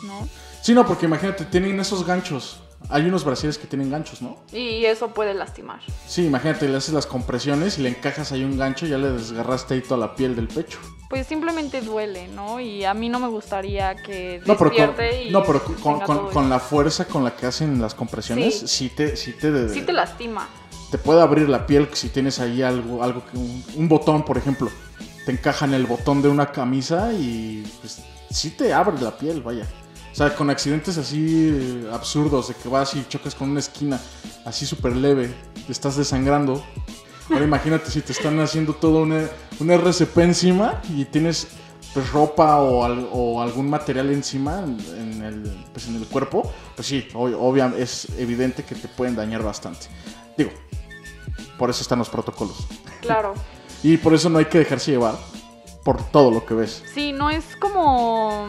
¿no? 0.04 0.28
Sí, 0.62 0.72
no, 0.74 0.86
porque 0.86 1.06
imagínate, 1.06 1.44
tienen 1.44 1.78
esos 1.80 2.06
ganchos. 2.06 2.60
Hay 2.90 3.04
unos 3.06 3.24
brasieres 3.24 3.58
que 3.58 3.66
tienen 3.66 3.90
ganchos, 3.90 4.22
¿no? 4.22 4.36
Y 4.52 4.84
eso 4.84 5.08
puede 5.08 5.34
lastimar. 5.34 5.80
Sí, 6.06 6.24
imagínate, 6.26 6.68
le 6.68 6.76
haces 6.76 6.94
las 6.94 7.06
compresiones 7.06 7.76
y 7.78 7.82
le 7.82 7.88
encajas 7.90 8.30
ahí 8.32 8.44
un 8.44 8.56
gancho 8.56 8.86
y 8.86 8.90
ya 8.90 8.98
le 8.98 9.10
desgarraste 9.10 9.74
ahí 9.74 9.80
toda 9.82 9.98
la 9.98 10.14
piel 10.14 10.36
del 10.36 10.46
pecho. 10.48 10.78
Pues 11.10 11.26
simplemente 11.26 11.80
duele, 11.80 12.28
¿no? 12.28 12.60
Y 12.60 12.84
a 12.84 12.94
mí 12.94 13.08
no 13.08 13.18
me 13.18 13.28
gustaría 13.28 13.96
que 13.96 14.40
No, 14.46 14.56
pero 14.56 14.70
con, 14.70 15.04
y 15.26 15.30
no, 15.30 15.42
pero 15.42 15.62
con, 15.82 16.00
con- 16.30 16.48
la 16.50 16.60
fuerza 16.60 17.06
con 17.06 17.24
la 17.24 17.34
que 17.34 17.46
hacen 17.46 17.80
las 17.80 17.94
compresiones, 17.94 18.60
Sí. 18.60 18.68
sí, 18.68 18.88
te, 18.90 19.16
sí 19.16 19.32
te, 19.32 19.68
Sí 19.70 19.82
te 19.82 19.92
lastima. 19.92 20.48
Te 20.90 20.98
puede 20.98 21.20
abrir 21.20 21.48
la 21.48 21.66
piel 21.66 21.88
si 21.92 22.08
tienes 22.08 22.38
ahí 22.38 22.62
algo, 22.62 23.02
algo 23.02 23.22
que 23.26 23.36
un, 23.36 23.88
botón, 23.88 24.24
por 24.24 24.38
ejemplo. 24.38 24.70
Te 25.24 25.32
encajan 25.32 25.74
el 25.74 25.86
botón 25.86 26.22
de 26.22 26.28
una 26.28 26.52
camisa 26.52 27.12
y 27.12 27.62
pues 27.80 28.00
sí 28.30 28.50
te 28.50 28.72
abre 28.72 28.98
la 29.00 29.16
piel, 29.16 29.42
vaya. 29.42 29.66
O 30.10 30.14
sea, 30.14 30.34
con 30.34 30.50
accidentes 30.50 30.96
así 30.96 31.50
eh, 31.52 31.90
absurdos, 31.92 32.48
de 32.48 32.54
que 32.54 32.68
vas 32.68 32.94
y 32.94 33.04
chocas 33.08 33.34
con 33.34 33.50
una 33.50 33.60
esquina 33.60 34.00
así 34.44 34.66
súper 34.66 34.96
leve, 34.96 35.32
te 35.66 35.72
estás 35.72 35.96
desangrando. 35.96 36.64
Ahora 37.30 37.44
imagínate 37.44 37.90
si 37.90 38.00
te 38.00 38.12
están 38.12 38.40
haciendo 38.40 38.72
todo 38.72 39.02
una, 39.02 39.28
un 39.60 39.70
RCP 39.70 40.16
encima 40.18 40.80
y 40.96 41.04
tienes 41.04 41.48
pues 41.92 42.10
ropa 42.10 42.60
o, 42.60 42.86
o 43.12 43.42
algún 43.42 43.68
material 43.68 44.10
encima 44.10 44.64
en, 44.64 44.78
en 44.96 45.22
el, 45.22 45.66
pues, 45.72 45.88
en 45.88 45.96
el 45.96 46.06
cuerpo, 46.06 46.50
pues 46.74 46.88
sí, 46.88 47.06
obvio, 47.14 47.66
es 47.76 48.08
evidente 48.18 48.64
que 48.64 48.74
te 48.74 48.88
pueden 48.88 49.14
dañar 49.14 49.42
bastante. 49.42 49.86
Digo, 50.36 50.50
por 51.58 51.70
eso 51.70 51.82
están 51.82 51.98
los 51.98 52.08
protocolos. 52.08 52.56
Claro. 53.00 53.34
Y 53.80 53.96
por 53.96 54.12
eso 54.12 54.28
no 54.28 54.38
hay 54.38 54.46
que 54.46 54.58
dejarse 54.58 54.90
llevar 54.90 55.14
por 55.84 56.02
todo 56.10 56.30
lo 56.30 56.44
que 56.44 56.54
ves. 56.54 56.82
Sí, 56.94 57.12
no 57.12 57.30
es 57.30 57.44
como... 57.60 58.48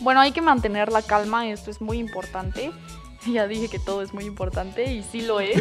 Bueno, 0.00 0.20
hay 0.20 0.32
que 0.32 0.40
mantener 0.40 0.90
la 0.90 1.02
calma, 1.02 1.46
esto 1.46 1.70
es 1.70 1.80
muy 1.80 1.98
importante. 1.98 2.72
Ya 3.26 3.46
dije 3.46 3.68
que 3.68 3.78
todo 3.78 4.00
es 4.00 4.14
muy 4.14 4.24
importante 4.24 4.90
y 4.90 5.02
sí 5.02 5.20
lo 5.20 5.40
es. 5.40 5.60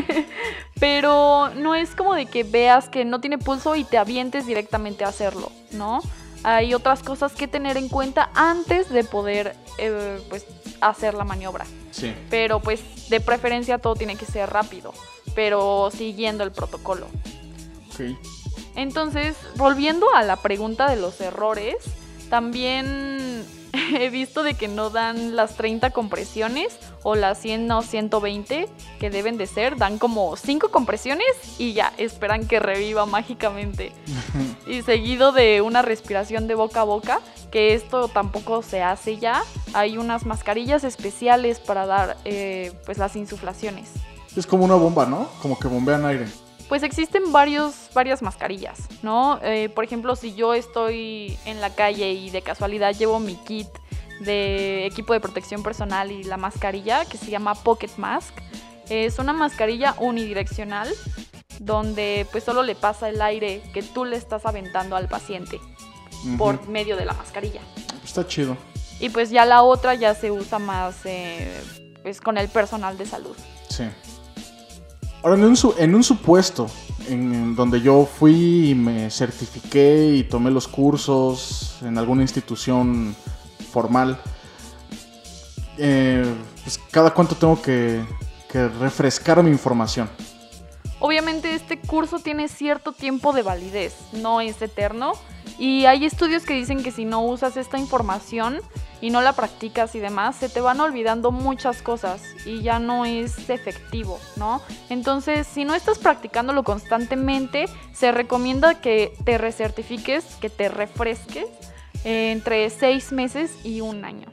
Pero 0.80 1.50
no 1.54 1.74
es 1.74 1.94
como 1.94 2.14
de 2.14 2.24
que 2.24 2.42
veas 2.42 2.88
que 2.88 3.04
no 3.04 3.20
tiene 3.20 3.36
pulso 3.36 3.76
y 3.76 3.84
te 3.84 3.98
avientes 3.98 4.46
directamente 4.46 5.04
a 5.04 5.08
hacerlo, 5.08 5.52
¿no? 5.72 6.00
Hay 6.42 6.72
otras 6.72 7.02
cosas 7.02 7.32
que 7.32 7.46
tener 7.46 7.76
en 7.76 7.90
cuenta 7.90 8.30
antes 8.34 8.88
de 8.88 9.04
poder 9.04 9.56
eh, 9.76 10.22
pues, 10.30 10.46
hacer 10.80 11.12
la 11.12 11.24
maniobra. 11.24 11.66
Sí. 11.90 12.14
Pero 12.30 12.60
pues 12.60 13.10
de 13.10 13.20
preferencia 13.20 13.76
todo 13.76 13.94
tiene 13.94 14.16
que 14.16 14.24
ser 14.24 14.48
rápido, 14.48 14.94
pero 15.34 15.90
siguiendo 15.92 16.44
el 16.44 16.52
protocolo. 16.52 17.06
Ok. 17.92 18.16
Entonces, 18.76 19.36
volviendo 19.56 20.06
a 20.14 20.22
la 20.22 20.36
pregunta 20.36 20.88
de 20.88 20.96
los 20.96 21.20
errores, 21.20 21.76
también 22.28 23.44
he 23.94 24.10
visto 24.10 24.42
de 24.42 24.54
que 24.54 24.68
no 24.68 24.90
dan 24.90 25.36
las 25.36 25.56
30 25.56 25.90
compresiones 25.90 26.78
o 27.02 27.14
las 27.14 27.38
100 27.40 27.70
o 27.70 27.82
120 27.82 28.68
que 28.98 29.10
deben 29.10 29.36
de 29.36 29.46
ser, 29.46 29.76
dan 29.76 29.98
como 29.98 30.36
5 30.36 30.70
compresiones 30.70 31.26
y 31.58 31.72
ya, 31.72 31.92
esperan 31.98 32.46
que 32.46 32.60
reviva 32.60 33.06
mágicamente. 33.06 33.92
y 34.66 34.82
seguido 34.82 35.32
de 35.32 35.60
una 35.60 35.82
respiración 35.82 36.46
de 36.46 36.54
boca 36.54 36.82
a 36.82 36.84
boca, 36.84 37.20
que 37.50 37.74
esto 37.74 38.08
tampoco 38.08 38.62
se 38.62 38.82
hace 38.82 39.18
ya, 39.18 39.42
hay 39.72 39.98
unas 39.98 40.24
mascarillas 40.24 40.84
especiales 40.84 41.58
para 41.58 41.86
dar 41.86 42.16
eh, 42.24 42.72
pues 42.84 42.98
las 42.98 43.16
insuflaciones. 43.16 43.90
Es 44.36 44.46
como 44.46 44.64
una 44.64 44.76
bomba, 44.76 45.06
¿no? 45.06 45.28
Como 45.42 45.58
que 45.58 45.68
bombean 45.68 46.04
aire. 46.06 46.26
Pues 46.68 46.84
existen 46.84 47.32
varios, 47.32 47.90
varias 47.94 48.22
mascarillas, 48.22 48.78
¿no? 49.02 49.40
Eh, 49.42 49.68
por 49.68 49.84
ejemplo, 49.84 50.14
si 50.14 50.34
yo 50.34 50.54
estoy 50.54 51.36
en 51.44 51.60
la 51.60 51.70
calle 51.74 52.12
y 52.12 52.30
de 52.30 52.42
casualidad 52.42 52.94
llevo 52.94 53.18
mi 53.18 53.34
kit 53.34 53.66
de 54.20 54.86
equipo 54.86 55.12
de 55.12 55.20
protección 55.20 55.62
personal 55.62 56.12
y 56.12 56.22
la 56.22 56.36
mascarilla 56.36 57.04
que 57.06 57.18
se 57.18 57.30
llama 57.30 57.54
Pocket 57.54 57.90
Mask, 57.96 58.32
es 58.88 59.18
una 59.18 59.32
mascarilla 59.32 59.94
unidireccional 59.98 60.88
donde 61.58 62.26
pues 62.30 62.44
solo 62.44 62.62
le 62.62 62.74
pasa 62.74 63.08
el 63.08 63.20
aire 63.20 63.62
que 63.74 63.82
tú 63.82 64.04
le 64.04 64.16
estás 64.16 64.46
aventando 64.46 64.96
al 64.96 65.08
paciente 65.08 65.60
por 66.38 66.68
medio 66.68 66.96
de 66.96 67.04
la 67.04 67.14
mascarilla. 67.14 67.60
Está 68.04 68.26
chido. 68.26 68.56
Y 69.00 69.08
pues 69.08 69.30
ya 69.30 69.44
la 69.44 69.62
otra 69.62 69.94
ya 69.94 70.14
se 70.14 70.30
usa 70.30 70.58
más 70.58 70.96
eh, 71.04 71.60
pues 72.02 72.20
con 72.20 72.38
el 72.38 72.48
personal 72.48 72.98
de 72.98 73.06
salud. 73.06 73.36
Sí. 73.68 73.84
Ahora, 75.22 75.36
en 75.36 75.44
un, 75.44 75.56
en 75.78 75.94
un 75.94 76.02
supuesto 76.02 76.66
en, 77.08 77.54
donde 77.54 77.80
yo 77.80 78.06
fui 78.06 78.70
y 78.70 78.74
me 78.74 79.10
certifiqué 79.10 80.14
y 80.16 80.24
tomé 80.24 80.50
los 80.50 80.66
cursos 80.66 81.78
en 81.82 81.98
alguna 81.98 82.22
institución 82.22 83.14
formal, 83.70 84.18
eh, 85.76 86.24
pues, 86.62 86.78
¿cada 86.90 87.12
cuánto 87.12 87.34
tengo 87.34 87.60
que 87.60 88.02
refrescar 88.80 89.42
mi 89.42 89.50
información? 89.50 90.08
Obviamente 91.00 91.54
este 91.54 91.78
curso 91.78 92.18
tiene 92.18 92.48
cierto 92.48 92.92
tiempo 92.92 93.32
de 93.32 93.42
validez, 93.42 93.94
no 94.12 94.42
es 94.42 94.60
eterno. 94.60 95.12
Y 95.58 95.86
hay 95.86 96.04
estudios 96.04 96.44
que 96.44 96.54
dicen 96.54 96.82
que 96.82 96.92
si 96.92 97.06
no 97.06 97.22
usas 97.22 97.56
esta 97.56 97.78
información 97.78 98.60
y 99.00 99.10
no 99.10 99.20
la 99.22 99.32
practicas 99.32 99.94
y 99.94 100.00
demás, 100.00 100.36
se 100.36 100.48
te 100.48 100.60
van 100.60 100.80
olvidando 100.80 101.30
muchas 101.32 101.82
cosas 101.82 102.22
y 102.44 102.62
ya 102.62 102.78
no 102.78 103.04
es 103.04 103.48
efectivo, 103.48 104.18
¿no? 104.36 104.60
Entonces, 104.88 105.46
si 105.46 105.64
no 105.64 105.74
estás 105.74 105.98
practicándolo 105.98 106.62
constantemente, 106.62 107.66
se 107.92 108.12
recomienda 108.12 108.80
que 108.80 109.14
te 109.24 109.38
recertifiques, 109.38 110.24
que 110.40 110.50
te 110.50 110.68
refresques 110.68 111.46
entre 112.04 112.68
seis 112.70 113.12
meses 113.12 113.52
y 113.64 113.80
un 113.80 114.04
año. 114.04 114.28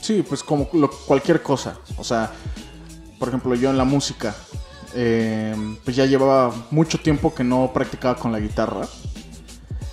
Sí, 0.00 0.22
pues 0.22 0.42
como 0.42 0.68
cualquier 1.06 1.42
cosa. 1.42 1.78
O 1.96 2.04
sea, 2.04 2.30
por 3.18 3.28
ejemplo, 3.28 3.54
yo 3.54 3.70
en 3.70 3.78
la 3.78 3.84
música, 3.84 4.34
eh, 4.94 5.54
pues 5.84 5.96
ya 5.96 6.06
llevaba 6.06 6.54
mucho 6.70 6.98
tiempo 6.98 7.34
que 7.34 7.44
no 7.44 7.72
practicaba 7.72 8.16
con 8.16 8.32
la 8.32 8.40
guitarra. 8.40 8.86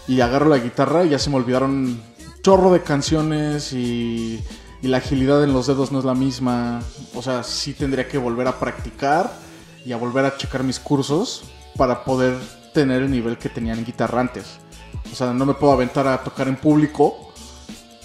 Y 0.07 0.21
agarro 0.21 0.49
la 0.49 0.59
guitarra 0.59 1.03
y 1.03 1.09
ya 1.09 1.19
se 1.19 1.31
me 1.31 1.37
olvidaron 1.37 1.99
chorro 2.45 2.71
de 2.71 2.83
canciones 2.83 3.73
y, 3.73 4.39
la 4.83 4.97
agilidad 4.97 5.43
en 5.43 5.51
los 5.51 5.65
dedos 5.65 5.91
no 5.91 5.97
es 5.97 6.05
la 6.05 6.13
misma. 6.13 6.79
O 7.15 7.23
sea, 7.23 7.41
sí 7.41 7.73
tendría 7.73 8.07
que 8.07 8.19
volver 8.19 8.47
a 8.47 8.59
practicar 8.59 9.33
y 9.83 9.93
a 9.93 9.97
volver 9.97 10.25
a 10.25 10.37
checar 10.37 10.63
mis 10.63 10.79
cursos 10.79 11.43
para 11.75 12.03
poder 12.03 12.37
tener 12.71 13.01
el 13.01 13.09
nivel 13.09 13.39
que 13.39 13.49
tenía 13.49 13.73
en 13.73 13.83
guitarra 13.83 14.21
antes. 14.21 14.59
O 15.11 15.15
sea, 15.15 15.33
no 15.33 15.47
me 15.47 15.55
puedo 15.55 15.73
aventar 15.73 16.07
a 16.07 16.23
tocar 16.23 16.47
en 16.47 16.55
público 16.55 17.33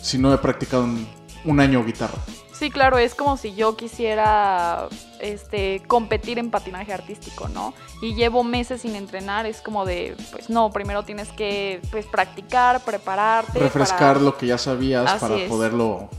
si 0.01 0.17
no 0.17 0.33
he 0.33 0.39
practicado 0.39 0.85
un, 0.85 1.07
un 1.45 1.61
año 1.61 1.85
guitarra. 1.85 2.17
Sí, 2.61 2.69
claro, 2.71 2.99
es 2.99 3.15
como 3.15 3.39
si 3.39 3.55
yo 3.55 3.75
quisiera 3.75 4.87
este, 5.19 5.83
competir 5.87 6.39
en 6.39 6.51
patinaje 6.51 6.93
artístico, 6.93 7.49
¿no? 7.49 7.73
Y 8.03 8.15
llevo 8.15 8.45
meses 8.45 8.83
sin 8.83 8.97
entrenar, 8.97 9.47
es 9.47 9.63
como 9.63 9.87
de, 9.87 10.15
pues 10.31 10.51
no, 10.51 10.71
primero 10.71 11.03
tienes 11.03 11.29
que 11.31 11.81
pues, 11.91 12.05
practicar, 12.05 12.85
prepararte. 12.85 13.59
refrescar 13.59 14.17
para- 14.17 14.21
lo 14.21 14.37
que 14.37 14.47
ya 14.49 14.59
sabías 14.59 15.11
Así 15.11 15.21
para 15.21 15.37
es. 15.37 15.49
poderlo 15.49 16.11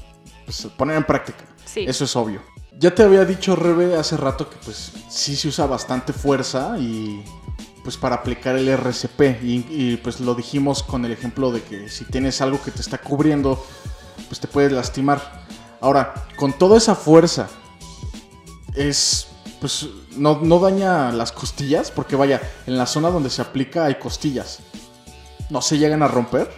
pues, 0.45 0.67
poner 0.75 0.97
en 0.97 1.04
práctica. 1.04 1.45
Sí. 1.63 1.86
Eso 1.88 2.06
es 2.06 2.15
obvio. 2.15 2.41
Ya 2.75 2.89
te 2.89 3.04
había 3.04 3.23
dicho, 3.23 3.56
Rebe, 3.56 3.95
hace 3.95 4.17
rato 4.17 4.49
que 4.49 4.56
pues 4.65 4.93
sí 5.10 5.36
se 5.36 5.47
usa 5.47 5.67
bastante 5.67 6.12
fuerza 6.12 6.75
y 6.80 7.23
pues 7.84 7.97
para 7.97 8.15
aplicar 8.15 8.56
el 8.56 8.67
RCP 8.67 9.43
y, 9.43 9.65
y, 9.69 9.97
pues 9.97 10.19
lo 10.19 10.34
dijimos 10.34 10.82
con 10.82 11.06
el 11.06 11.12
ejemplo 11.12 11.51
de 11.51 11.62
que 11.62 11.88
si 11.88 12.04
tienes 12.06 12.41
algo 12.41 12.60
que 12.63 12.71
te 12.71 12.82
está 12.82 12.97
cubriendo 12.97 13.63
pues 14.27 14.39
te 14.39 14.47
puedes 14.47 14.71
lastimar. 14.71 15.40
Ahora, 15.81 16.13
con 16.37 16.53
toda 16.53 16.77
esa 16.77 16.95
fuerza 16.95 17.49
es 18.75 19.27
pues 19.59 19.87
no, 20.15 20.39
no 20.41 20.59
daña 20.59 21.11
las 21.11 21.31
costillas 21.31 21.91
porque 21.91 22.15
vaya, 22.15 22.41
en 22.65 22.77
la 22.77 22.85
zona 22.87 23.11
donde 23.11 23.29
se 23.29 23.41
aplica 23.41 23.85
hay 23.85 23.95
costillas. 23.95 24.59
¿No 25.49 25.61
se 25.61 25.77
llegan 25.77 26.01
a 26.01 26.07
romper? 26.07 26.49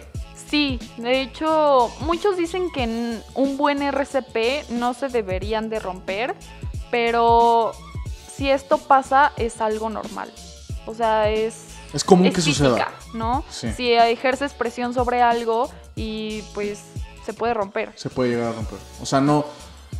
Sí, 0.48 0.78
de 0.98 1.20
hecho, 1.20 1.90
muchos 2.00 2.36
dicen 2.36 2.70
que 2.70 2.84
en 2.84 3.22
un 3.34 3.56
buen 3.56 3.82
RCP 3.82 4.70
no 4.70 4.94
se 4.94 5.08
deberían 5.08 5.68
de 5.68 5.80
romper, 5.80 6.34
pero 6.90 7.72
si 8.34 8.48
esto 8.50 8.78
pasa 8.78 9.32
es 9.36 9.60
algo 9.60 9.90
normal. 9.90 10.32
O 10.86 10.94
sea, 10.94 11.28
es 11.30 11.64
Es 11.92 12.04
común 12.04 12.26
es 12.26 12.34
que 12.34 12.40
física, 12.40 12.68
suceda. 12.68 12.92
¿no? 13.14 13.44
Sí. 13.50 13.72
Si 13.72 13.92
ejerces 13.92 14.52
presión 14.52 14.94
sobre 14.94 15.22
algo 15.22 15.70
y 15.96 16.42
pues 16.54 16.80
se 17.24 17.32
puede 17.32 17.54
romper. 17.54 17.92
se 17.96 18.10
puede 18.10 18.30
llegar 18.30 18.48
a 18.48 18.52
romper. 18.52 18.78
O 19.00 19.06
sea, 19.06 19.20
no, 19.20 19.44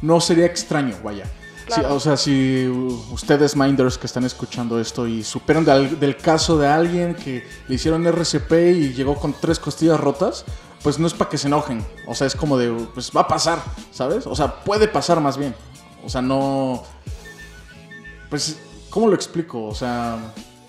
no 0.03 0.21
sería 0.21 0.47
extraño, 0.47 0.97
vaya. 1.03 1.25
Sí, 1.25 1.31
Claro. 1.67 1.95
o 1.95 2.01
sea, 2.01 2.17
si 2.19 2.67
ustedes, 3.11 3.57
minders, 3.57 3.97
que 3.97 4.07
están 4.07 4.25
escuchando 4.25 4.79
esto 4.79 5.07
y 5.07 5.23
superan 5.25 5.65
del, 5.65 5.99
del 5.99 6.17
caso 6.19 6.59
de 6.59 6.69
alguien 6.69 7.15
que 7.15 7.43
le 7.69 7.75
hicieron 7.75 8.07
RCP 8.07 8.53
y 8.53 8.93
llegó 8.93 9.15
con 9.15 9.33
tres 9.33 9.59
costillas 9.59 9.99
rotas, 9.99 10.45
pues 10.83 10.99
no 10.99 11.07
es 11.07 11.15
para 11.15 11.31
que 11.31 11.39
se 11.39 11.47
enojen. 11.47 11.83
O 12.07 12.15
sea, 12.15 12.27
es 12.27 12.35
como 12.37 12.59
de, 12.59 12.71
pues 12.93 13.11
va 13.17 13.23
a 13.23 13.29
pasar, 13.29 13.61
¿sabes? 13.91 14.27
O 14.27 14.37
sea, 14.37 14.63
puede 14.63 14.89
pasar 14.89 15.21
más 15.21 15.39
bien. 15.39 15.55
O 16.05 16.11
sea, 16.11 16.21
no... 16.21 16.83
Pues, 18.29 18.59
¿cómo 18.91 19.09
lo 19.09 19.15
explico? 19.15 19.65
O 19.65 19.75
sea, 19.75 20.19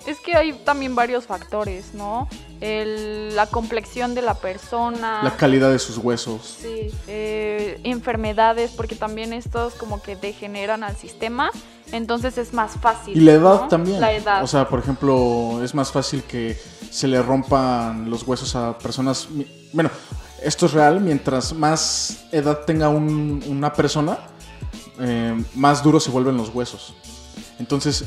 Es 0.05 0.19
que 0.21 0.35
hay 0.35 0.53
también 0.53 0.95
varios 0.95 1.25
factores, 1.25 1.93
¿no? 1.93 2.29
El- 2.61 3.35
la 3.35 3.47
complexión 3.47 4.15
de 4.15 4.21
la 4.21 4.35
persona. 4.35 5.21
la 5.23 5.35
calidad 5.35 5.71
de 5.71 5.79
sus 5.79 5.97
huesos. 5.97 6.57
Sí, 6.61 6.89
eh, 7.07 7.79
enfermedades, 7.83 8.71
porque 8.71 8.95
también 8.95 9.33
estos 9.33 9.73
como 9.73 10.01
que 10.01 10.15
degeneran 10.15 10.83
al 10.83 10.95
sistema, 10.95 11.51
entonces 11.91 12.37
es 12.37 12.53
más 12.53 12.71
fácil. 12.81 13.17
Y 13.17 13.19
la 13.21 13.33
edad 13.33 13.61
¿no? 13.63 13.67
también. 13.67 13.99
La 13.99 14.13
edad. 14.13 14.43
O 14.43 14.47
sea, 14.47 14.67
por 14.69 14.79
ejemplo, 14.79 15.61
es 15.63 15.73
más 15.75 15.91
fácil 15.91 16.23
que 16.23 16.57
se 16.89 17.07
le 17.07 17.21
rompan 17.21 18.09
los 18.09 18.23
huesos 18.23 18.55
a 18.55 18.77
personas. 18.77 19.27
Bueno, 19.73 19.89
esto 20.41 20.65
es 20.67 20.73
real. 20.73 21.01
Mientras 21.01 21.51
más 21.53 22.25
edad 22.31 22.59
tenga 22.65 22.87
un- 22.89 23.43
una 23.47 23.73
persona, 23.73 24.17
eh, 24.99 25.43
más 25.55 25.83
duros 25.83 26.03
se 26.05 26.09
vuelven 26.09 26.37
los 26.37 26.49
huesos. 26.55 26.93
Entonces, 27.59 28.05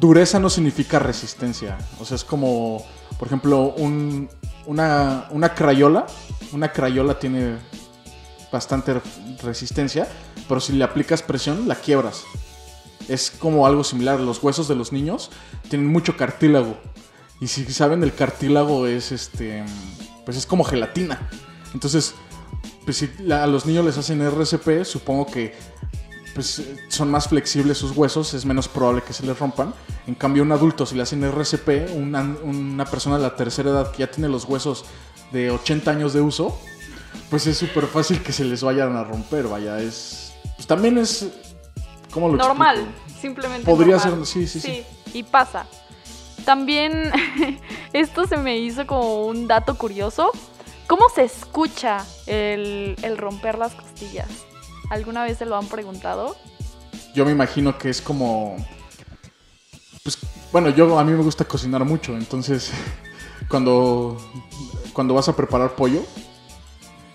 dureza 0.00 0.38
no 0.38 0.48
significa 0.50 0.98
resistencia. 0.98 1.76
O 2.00 2.04
sea, 2.04 2.14
es 2.16 2.24
como, 2.24 2.84
por 3.18 3.26
ejemplo, 3.28 3.74
un- 3.76 4.28
una, 4.66 5.26
una 5.30 5.54
crayola. 5.54 6.06
Una 6.52 6.72
crayola 6.72 7.18
tiene 7.18 7.56
bastante 8.52 9.00
resistencia, 9.42 10.08
pero 10.48 10.60
si 10.60 10.72
le 10.72 10.84
aplicas 10.84 11.22
presión, 11.22 11.68
la 11.68 11.74
quiebras. 11.74 12.24
Es 13.08 13.30
como 13.30 13.66
algo 13.66 13.84
similar. 13.84 14.20
Los 14.20 14.42
huesos 14.42 14.68
de 14.68 14.74
los 14.74 14.92
niños 14.92 15.30
tienen 15.68 15.86
mucho 15.88 16.16
cartílago. 16.16 16.76
Y 17.40 17.46
si 17.48 17.64
saben, 17.72 18.02
el 18.02 18.14
cartílago 18.14 18.86
es 18.86 19.12
este. 19.12 19.64
pues 20.24 20.36
es 20.36 20.46
como 20.46 20.64
gelatina. 20.64 21.28
Entonces, 21.74 22.14
pues 22.84 22.96
si 22.96 23.10
a 23.30 23.46
los 23.46 23.66
niños 23.66 23.84
les 23.84 23.98
hacen 23.98 24.20
RCP, 24.22 24.84
supongo 24.84 25.26
que 25.26 25.54
pues 26.38 26.60
eh, 26.60 26.76
son 26.86 27.10
más 27.10 27.26
flexibles 27.26 27.78
sus 27.78 27.96
huesos, 27.96 28.32
es 28.32 28.44
menos 28.44 28.68
probable 28.68 29.02
que 29.02 29.12
se 29.12 29.26
les 29.26 29.36
rompan. 29.36 29.74
En 30.06 30.14
cambio, 30.14 30.44
un 30.44 30.52
adulto, 30.52 30.86
si 30.86 30.94
le 30.94 31.02
hacen 31.02 31.24
RCP, 31.24 31.96
una, 31.96 32.22
una 32.44 32.84
persona 32.84 33.16
de 33.16 33.24
la 33.24 33.34
tercera 33.34 33.70
edad 33.70 33.90
que 33.90 33.98
ya 33.98 34.06
tiene 34.12 34.28
los 34.28 34.44
huesos 34.44 34.84
de 35.32 35.50
80 35.50 35.90
años 35.90 36.12
de 36.12 36.20
uso, 36.20 36.56
pues 37.28 37.48
es 37.48 37.58
súper 37.58 37.86
fácil 37.88 38.22
que 38.22 38.30
se 38.30 38.44
les 38.44 38.62
vayan 38.62 38.94
a 38.94 39.02
romper, 39.02 39.48
vaya, 39.48 39.80
es... 39.80 40.32
Pues 40.54 40.68
también 40.68 40.96
es... 40.98 41.26
¿Cómo 42.12 42.28
lo 42.28 42.36
Normal, 42.36 42.82
explico? 42.82 43.20
simplemente. 43.20 43.64
Podría 43.66 43.96
normal. 43.96 44.24
ser, 44.24 44.46
sí, 44.46 44.46
sí, 44.46 44.60
sí. 44.60 44.84
y 45.18 45.24
pasa. 45.24 45.66
También 46.44 47.10
esto 47.92 48.28
se 48.28 48.36
me 48.36 48.58
hizo 48.58 48.86
como 48.86 49.26
un 49.26 49.48
dato 49.48 49.74
curioso. 49.74 50.30
¿Cómo 50.86 51.08
se 51.12 51.24
escucha 51.24 52.06
el, 52.26 52.94
el 53.02 53.18
romper 53.18 53.58
las 53.58 53.74
costillas? 53.74 54.28
¿Alguna 54.90 55.24
vez 55.24 55.38
se 55.38 55.46
lo 55.46 55.56
han 55.56 55.66
preguntado? 55.66 56.36
Yo 57.14 57.24
me 57.24 57.32
imagino 57.32 57.76
que 57.78 57.90
es 57.90 58.00
como... 58.00 58.56
Pues, 60.02 60.18
bueno, 60.52 60.70
yo 60.70 60.98
a 60.98 61.04
mí 61.04 61.12
me 61.12 61.22
gusta 61.22 61.44
cocinar 61.44 61.84
mucho, 61.84 62.16
entonces 62.16 62.70
cuando, 63.48 64.16
cuando 64.92 65.14
vas 65.14 65.28
a 65.28 65.36
preparar 65.36 65.74
pollo 65.74 66.02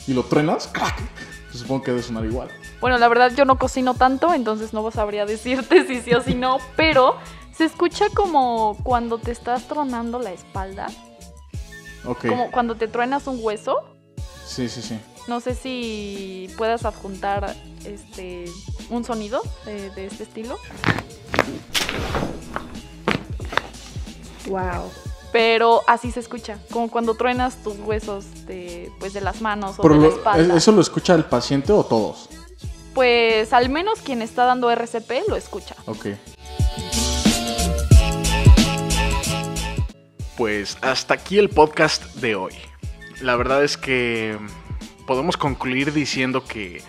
y 0.08 0.14
lo 0.14 0.24
¡crack! 0.28 1.02
pues 1.48 1.60
supongo 1.60 1.84
que 1.84 1.92
debe 1.92 2.04
sonar 2.04 2.26
igual. 2.26 2.50
Bueno, 2.82 2.98
la 2.98 3.08
verdad 3.08 3.32
yo 3.36 3.46
no 3.46 3.58
cocino 3.58 3.94
tanto, 3.94 4.34
entonces 4.34 4.74
no 4.74 4.90
sabría 4.92 5.26
decirte 5.28 5.88
si 5.88 6.02
sí 6.02 6.14
o 6.14 6.22
si 6.22 6.36
no, 6.36 6.58
pero 6.76 7.16
se 7.56 7.66
escucha 7.66 8.06
como 8.14 8.78
cuando 8.84 9.18
te 9.20 9.32
estás 9.32 9.68
tronando 9.68 10.20
la 10.20 10.32
espalda, 10.32 10.88
Ok, 12.06 12.26
como 12.28 12.52
cuando 12.52 12.76
te 12.76 12.88
truenas 12.88 13.28
un 13.28 13.40
hueso. 13.42 13.78
sí, 14.46 14.68
sí, 14.68 14.82
sí. 14.82 15.00
No 15.28 15.40
sé 15.40 15.56
si 15.56 16.50
puedas 16.58 16.86
adjuntar 16.86 17.56
este 17.86 18.46
un 18.90 19.04
sonido 19.04 19.42
de, 19.66 19.90
de 19.92 20.06
este 20.06 20.24
estilo. 20.24 20.58
Wow. 24.48 24.92
Pero 25.34 25.82
así 25.88 26.12
se 26.12 26.20
escucha, 26.20 26.60
como 26.72 26.92
cuando 26.92 27.16
truenas 27.16 27.56
tus 27.64 27.80
huesos 27.80 28.46
de, 28.46 28.92
pues, 29.00 29.14
de 29.14 29.22
las 29.22 29.42
manos 29.42 29.80
o 29.80 29.82
Pero 29.82 29.96
de 29.96 30.02
la 30.02 30.08
espalda. 30.14 30.56
¿Eso 30.56 30.72
lo 30.72 30.82
escucha 30.82 31.16
el 31.16 31.26
paciente 31.26 31.74
o 31.74 31.84
todos? 31.84 32.30
Pues 32.94 33.52
al 33.52 33.70
menos 33.70 34.02
quien 34.02 34.22
está 34.22 34.46
dando 34.46 34.70
RCP 34.70 35.28
lo 35.28 35.36
escucha. 35.36 35.76
Ok. 35.88 36.10
Pues 40.38 40.78
hasta 40.82 41.16
aquí 41.16 41.40
el 41.40 41.50
podcast 41.50 42.04
de 42.16 42.36
hoy. 42.36 42.54
La 43.22 43.36
verdad 43.36 43.64
es 43.64 43.76
que 43.76 44.38
podemos 45.06 45.38
concluir 45.38 45.94
diciendo 45.94 46.44
que 46.44 46.82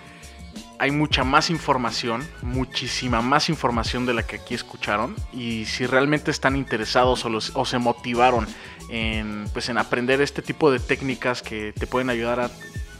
hay 0.78 0.90
mucha 0.90 1.24
más 1.24 1.50
información, 1.50 2.26
muchísima 2.42 3.22
más 3.22 3.48
información 3.48 4.06
de 4.06 4.14
la 4.14 4.26
que 4.26 4.36
aquí 4.36 4.54
escucharon. 4.54 5.14
Y 5.32 5.66
si 5.66 5.86
realmente 5.86 6.30
están 6.30 6.56
interesados 6.56 7.24
o, 7.24 7.64
se 7.64 7.78
motivaron 7.78 8.46
en, 8.88 9.44
pues, 9.52 9.68
en 9.68 9.78
aprender 9.78 10.20
este 10.20 10.42
tipo 10.42 10.70
de 10.70 10.80
técnicas 10.80 11.42
que 11.42 11.72
te 11.72 11.86
pueden 11.86 12.10
ayudar 12.10 12.40
a, 12.40 12.50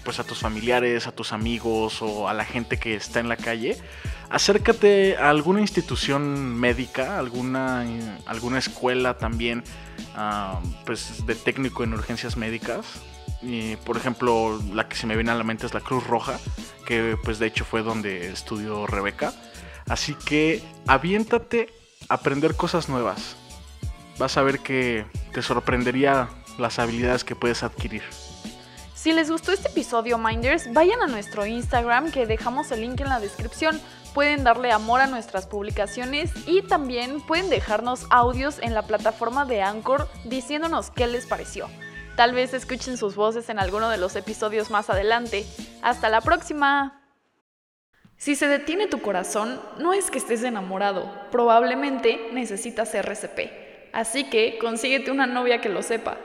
pues, 0.04 0.18
a 0.18 0.24
tus 0.24 0.38
familiares, 0.38 1.06
a 1.06 1.12
tus 1.12 1.32
amigos 1.32 2.00
o 2.00 2.28
a 2.28 2.34
la 2.34 2.44
gente 2.44 2.78
que 2.78 2.94
está 2.94 3.20
en 3.20 3.28
la 3.28 3.36
calle, 3.36 3.76
acércate 4.30 5.16
a 5.16 5.30
alguna 5.30 5.60
institución 5.60 6.56
médica, 6.56 7.18
alguna, 7.18 7.84
alguna 8.26 8.58
escuela 8.58 9.18
también 9.18 9.64
ah, 10.14 10.60
pues, 10.86 11.26
de 11.26 11.34
técnico 11.34 11.84
en 11.84 11.92
urgencias 11.92 12.36
médicas. 12.36 12.86
Por 13.84 13.96
ejemplo, 13.96 14.60
la 14.72 14.88
que 14.88 14.96
se 14.96 15.06
me 15.06 15.14
viene 15.14 15.30
a 15.30 15.34
la 15.34 15.44
mente 15.44 15.66
es 15.66 15.74
la 15.74 15.80
Cruz 15.80 16.06
Roja, 16.06 16.38
que 16.86 17.16
pues 17.22 17.38
de 17.38 17.46
hecho 17.46 17.64
fue 17.64 17.82
donde 17.82 18.30
estudió 18.32 18.86
Rebeca. 18.86 19.32
Así 19.86 20.14
que 20.14 20.62
aviéntate 20.86 21.72
a 22.08 22.14
aprender 22.14 22.56
cosas 22.56 22.88
nuevas. 22.88 23.36
Vas 24.18 24.36
a 24.36 24.42
ver 24.42 24.60
que 24.60 25.04
te 25.32 25.42
sorprendería 25.42 26.28
las 26.58 26.78
habilidades 26.78 27.24
que 27.24 27.34
puedes 27.34 27.62
adquirir. 27.62 28.02
Si 28.94 29.12
les 29.12 29.30
gustó 29.30 29.52
este 29.52 29.68
episodio, 29.68 30.16
Minders, 30.16 30.72
vayan 30.72 31.02
a 31.02 31.06
nuestro 31.06 31.44
Instagram 31.44 32.10
que 32.10 32.26
dejamos 32.26 32.70
el 32.70 32.80
link 32.80 33.00
en 33.00 33.10
la 33.10 33.20
descripción. 33.20 33.78
Pueden 34.14 34.44
darle 34.44 34.72
amor 34.72 35.00
a 35.02 35.06
nuestras 35.06 35.46
publicaciones 35.46 36.30
y 36.46 36.62
también 36.62 37.20
pueden 37.20 37.50
dejarnos 37.50 38.06
audios 38.08 38.58
en 38.62 38.72
la 38.72 38.82
plataforma 38.82 39.44
de 39.44 39.60
Anchor 39.60 40.08
diciéndonos 40.24 40.90
qué 40.90 41.06
les 41.06 41.26
pareció. 41.26 41.68
Tal 42.16 42.32
vez 42.32 42.54
escuchen 42.54 42.96
sus 42.96 43.16
voces 43.16 43.48
en 43.48 43.58
alguno 43.58 43.90
de 43.90 43.98
los 43.98 44.14
episodios 44.14 44.70
más 44.70 44.88
adelante. 44.88 45.44
Hasta 45.82 46.08
la 46.08 46.20
próxima. 46.20 47.00
Si 48.16 48.36
se 48.36 48.46
detiene 48.46 48.86
tu 48.86 49.02
corazón, 49.02 49.60
no 49.78 49.92
es 49.92 50.10
que 50.10 50.18
estés 50.18 50.44
enamorado, 50.44 51.12
probablemente 51.32 52.28
necesitas 52.32 52.94
RCP. 52.94 53.90
Así 53.92 54.30
que 54.30 54.58
consíguete 54.58 55.10
una 55.10 55.26
novia 55.26 55.60
que 55.60 55.68
lo 55.68 55.82
sepa. 55.82 56.16